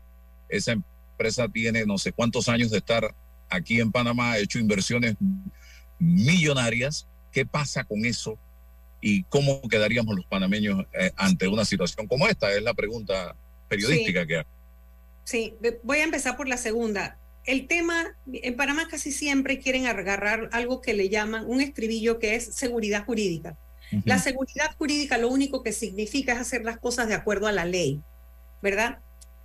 [0.49, 3.15] esa empresa tiene no sé cuántos años de estar
[3.49, 5.17] aquí en Panamá, ha hecho inversiones
[5.99, 7.07] millonarias.
[7.33, 8.39] ¿Qué pasa con eso?
[9.01, 12.53] ¿Y cómo quedaríamos los panameños eh, ante una situación como esta?
[12.53, 13.37] Es la pregunta
[13.69, 14.27] periodística sí.
[14.27, 14.45] que hay.
[15.25, 20.49] Sí, voy a empezar por la segunda el tema, en Panamá casi siempre quieren agarrar
[20.53, 23.57] algo que le llaman un estribillo que es seguridad jurídica.
[23.93, 24.03] Uh -huh.
[24.05, 27.65] La seguridad jurídica lo único que significa es hacer las cosas de acuerdo a la
[27.65, 28.01] ley,
[28.63, 28.99] ¿verdad?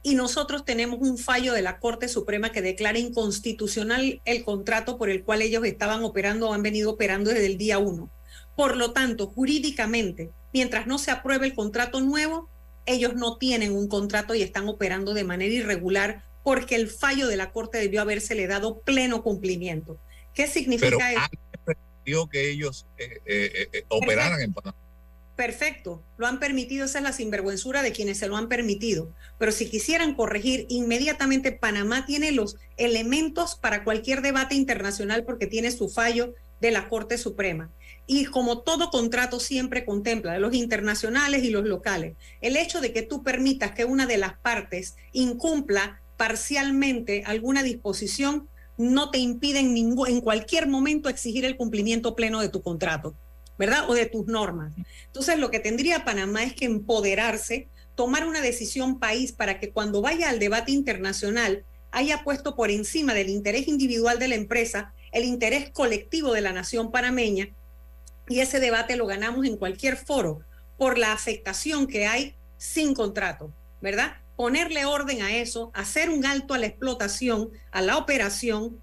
[0.03, 5.09] Y nosotros tenemos un fallo de la Corte Suprema que declara inconstitucional el contrato por
[5.09, 8.11] el cual ellos estaban operando o han venido operando desde el día uno.
[8.55, 12.49] Por lo tanto, jurídicamente, mientras no se apruebe el contrato nuevo,
[12.85, 17.37] ellos no tienen un contrato y están operando de manera irregular porque el fallo de
[17.37, 19.99] la Corte debió habérsele dado pleno cumplimiento.
[20.33, 22.27] ¿Qué significa Pero eso?
[22.31, 24.75] que ellos eh, eh, eh, operaran en Panamá.
[25.41, 29.11] Perfecto, lo han permitido, esa es la sinvergüenzura de quienes se lo han permitido.
[29.39, 35.71] Pero si quisieran corregir, inmediatamente Panamá tiene los elementos para cualquier debate internacional porque tiene
[35.71, 37.71] su fallo de la Corte Suprema.
[38.05, 43.01] Y como todo contrato siempre contempla, los internacionales y los locales, el hecho de que
[43.01, 49.73] tú permitas que una de las partes incumpla parcialmente alguna disposición no te impide en,
[49.73, 53.15] ningún, en cualquier momento exigir el cumplimiento pleno de tu contrato,
[53.61, 53.87] ¿verdad?
[53.87, 54.73] O de tus normas.
[55.05, 60.01] Entonces, lo que tendría Panamá es que empoderarse, tomar una decisión país para que cuando
[60.01, 65.25] vaya al debate internacional haya puesto por encima del interés individual de la empresa el
[65.25, 67.49] interés colectivo de la nación panameña
[68.27, 70.39] y ese debate lo ganamos en cualquier foro
[70.79, 74.15] por la afectación que hay sin contrato, ¿verdad?
[74.37, 78.81] Ponerle orden a eso, hacer un alto a la explotación, a la operación,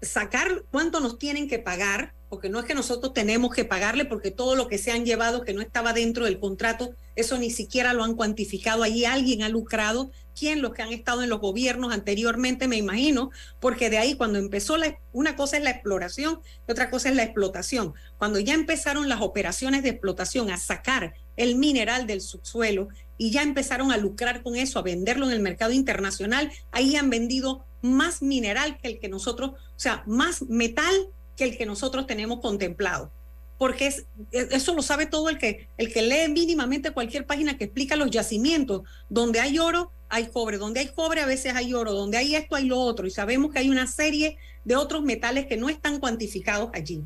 [0.00, 4.32] sacar cuánto nos tienen que pagar, porque no es que nosotros tenemos que pagarle, porque
[4.32, 7.92] todo lo que se han llevado que no estaba dentro del contrato, eso ni siquiera
[7.92, 8.82] lo han cuantificado.
[8.82, 10.10] Allí alguien ha lucrado.
[10.36, 10.60] ¿Quién?
[10.60, 13.30] Los que han estado en los gobiernos anteriormente, me imagino,
[13.60, 17.14] porque de ahí cuando empezó la, una cosa es la exploración y otra cosa es
[17.14, 17.94] la explotación.
[18.18, 23.42] Cuando ya empezaron las operaciones de explotación a sacar el mineral del subsuelo y ya
[23.42, 28.22] empezaron a lucrar con eso, a venderlo en el mercado internacional, ahí han vendido más
[28.22, 30.92] mineral que el que nosotros, o sea, más metal
[31.36, 33.12] que el que nosotros tenemos contemplado.
[33.58, 37.64] Porque es, eso lo sabe todo el que, el que lee mínimamente cualquier página que
[37.64, 38.82] explica los yacimientos.
[39.08, 40.58] Donde hay oro, hay cobre.
[40.58, 41.92] Donde hay cobre, a veces hay oro.
[41.92, 43.06] Donde hay esto, hay lo otro.
[43.06, 47.02] Y sabemos que hay una serie de otros metales que no están cuantificados allí.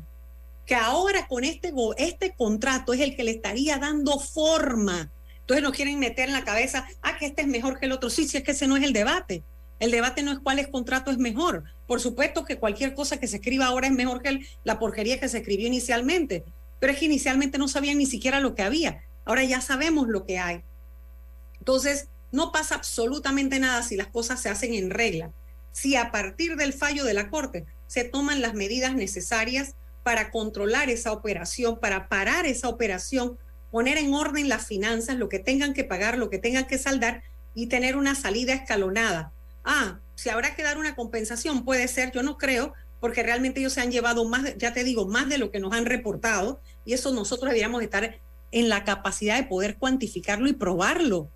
[0.65, 5.11] Que ahora con este, este contrato es el que le estaría dando forma.
[5.41, 8.09] Entonces nos quieren meter en la cabeza, ah, que este es mejor que el otro.
[8.11, 9.43] Sí, sí, es que ese no es el debate.
[9.79, 11.63] El debate no es cuál es contrato es mejor.
[11.87, 15.29] Por supuesto que cualquier cosa que se escriba ahora es mejor que la porquería que
[15.29, 16.43] se escribió inicialmente.
[16.79, 19.03] Pero es que inicialmente no sabían ni siquiera lo que había.
[19.25, 20.63] Ahora ya sabemos lo que hay.
[21.59, 25.31] Entonces, no pasa absolutamente nada si las cosas se hacen en regla.
[25.71, 30.89] Si a partir del fallo de la Corte se toman las medidas necesarias para controlar
[30.89, 33.37] esa operación, para parar esa operación,
[33.71, 37.23] poner en orden las finanzas, lo que tengan que pagar, lo que tengan que saldar
[37.55, 42.23] y tener una salida escalonada ah, si habrá que dar una compensación, puede ser, yo
[42.23, 45.51] no creo, porque realmente ellos se han llevado más, ya te digo, más de lo
[45.51, 48.19] que nos han reportado, y eso nosotros deberíamos estar
[48.51, 51.29] en la capacidad de poder cuantificarlo y probarlo,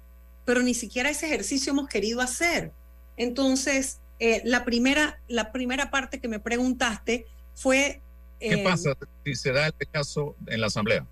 [0.45, 2.71] pero ni siquiera ese ejercicio hemos querido hacer.
[3.15, 8.01] Entonces, eh, la, primera, la primera parte que me preguntaste fue...
[8.39, 11.05] ¿Qué eh, pasa si se da el caso en la Asamblea?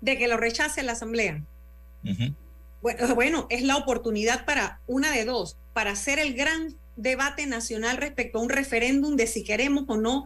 [0.00, 1.42] De que lo rechace la Asamblea.
[2.04, 2.34] Uh -huh.
[3.14, 8.38] Bueno, es la oportunidad para una de dos, para hacer el gran debate nacional respecto
[8.38, 10.24] a un referéndum de si queremos o no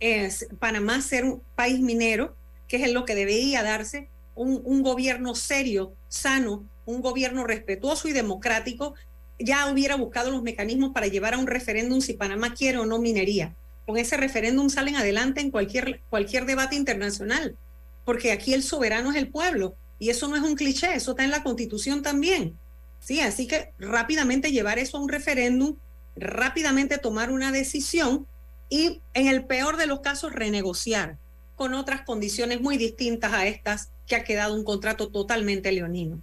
[0.00, 2.36] eh, Panamá ser un país minero,
[2.68, 8.12] que es lo que debería darse, un, un, gobierno serio, sano, un gobierno respetuoso y
[8.12, 8.94] democrático,
[9.38, 12.98] ya hubiera buscado los mecanismos para llevar a un referéndum si Panamá quiere o no
[12.98, 13.54] minería.
[13.86, 17.56] Con ese referéndum salen adelante en cualquier, cualquier debate internacional,
[18.04, 21.24] porque aquí el soberano es el pueblo y eso no es un cliché, eso está
[21.24, 22.58] en la constitución también.
[23.00, 25.76] Sí, así que rápidamente llevar eso a un referéndum,
[26.16, 28.26] rápidamente tomar una decisión
[28.68, 31.18] y en el peor de los casos renegociar
[31.54, 36.20] con otras condiciones muy distintas a estas que ha quedado un contrato totalmente leonino.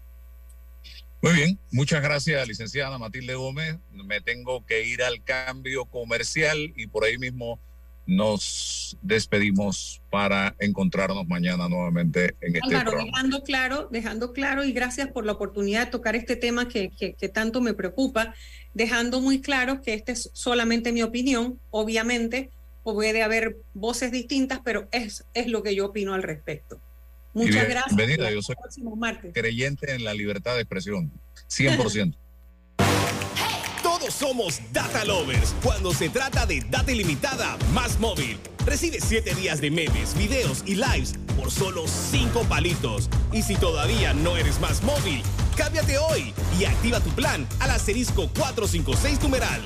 [1.21, 3.77] Muy bien, muchas gracias, licenciada Matilde Gómez.
[3.91, 7.59] Me tengo que ir al cambio comercial y por ahí mismo
[8.05, 13.11] nos despedimos para encontrarnos mañana nuevamente en este Álvaro, programa.
[13.11, 17.13] dejando claro, dejando claro y gracias por la oportunidad de tocar este tema que, que-
[17.13, 18.33] que tanto me preocupa,
[18.73, 22.49] dejando muy claro que esta es solamente mi opinión, obviamente
[22.83, 26.81] puede haber voces distintas, pero es, es lo que yo opino al respecto.
[27.33, 27.95] Muchas gracias.
[27.95, 28.55] bienvenida, yo soy
[29.33, 31.11] creyente en la libertad de expresión,
[31.49, 32.15] 100%.
[34.03, 38.37] Todos somos data lovers cuando se trata de data ilimitada más móvil.
[38.65, 43.09] Recibe 7 días de memes, videos y lives por solo 5 palitos.
[43.31, 45.21] Y si todavía no eres más móvil,
[45.55, 49.61] cámbiate hoy y activa tu plan al asterisco 456 numeral.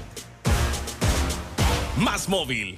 [1.97, 2.77] Más móvil.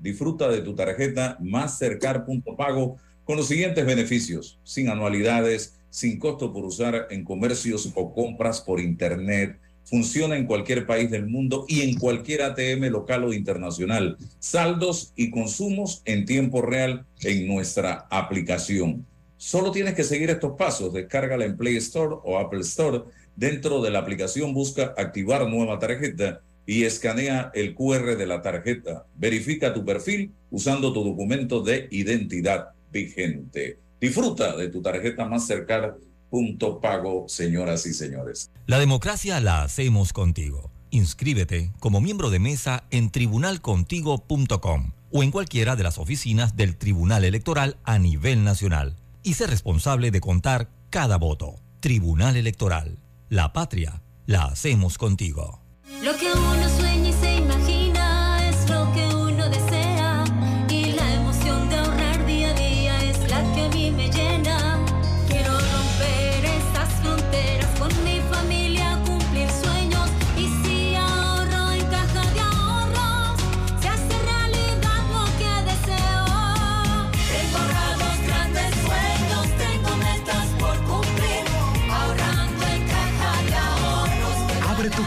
[0.00, 6.52] Disfruta de tu tarjeta Mastercard Punto Pago con los siguientes beneficios, sin anualidades, sin costo
[6.52, 9.60] por usar en comercios o compras por internet.
[9.86, 14.16] Funciona en cualquier país del mundo y en cualquier ATM local o internacional.
[14.40, 19.06] Saldos y consumos en tiempo real en nuestra aplicación.
[19.36, 20.92] Solo tienes que seguir estos pasos.
[20.92, 23.02] Descárgala en Play Store o Apple Store.
[23.36, 29.06] Dentro de la aplicación busca activar nueva tarjeta y escanea el QR de la tarjeta.
[29.14, 33.78] Verifica tu perfil usando tu documento de identidad vigente.
[34.00, 35.94] Disfruta de tu tarjeta Mastercard
[36.30, 38.50] punto pago, señoras y señores.
[38.66, 40.70] La democracia la hacemos contigo.
[40.90, 47.24] Inscríbete como miembro de mesa en tribunalcontigo.com o en cualquiera de las oficinas del Tribunal
[47.24, 51.56] Electoral a nivel nacional y sé responsable de contar cada voto.
[51.80, 52.98] Tribunal Electoral.
[53.28, 55.60] La patria la hacemos contigo.
[56.02, 56.95] Lo que uno sueña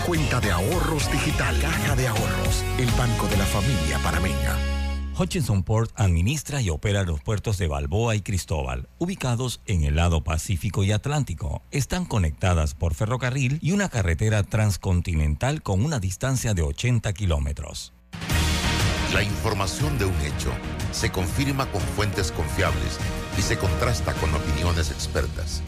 [0.05, 1.59] cuenta de ahorros digital.
[1.61, 4.57] Caja de Ahorros, el banco de la familia panameña.
[5.17, 10.23] Hutchinson Port administra y opera los puertos de Balboa y Cristóbal, ubicados en el lado
[10.23, 11.61] Pacífico y Atlántico.
[11.71, 17.91] Están conectadas por ferrocarril y una carretera transcontinental con una distancia de 80 kilómetros.
[19.13, 20.51] La información de un hecho
[20.91, 22.97] se confirma con fuentes confiables
[23.37, 25.61] y se contrasta con opiniones expertas.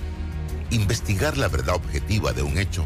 [0.69, 2.85] Investigar la verdad objetiva de un hecho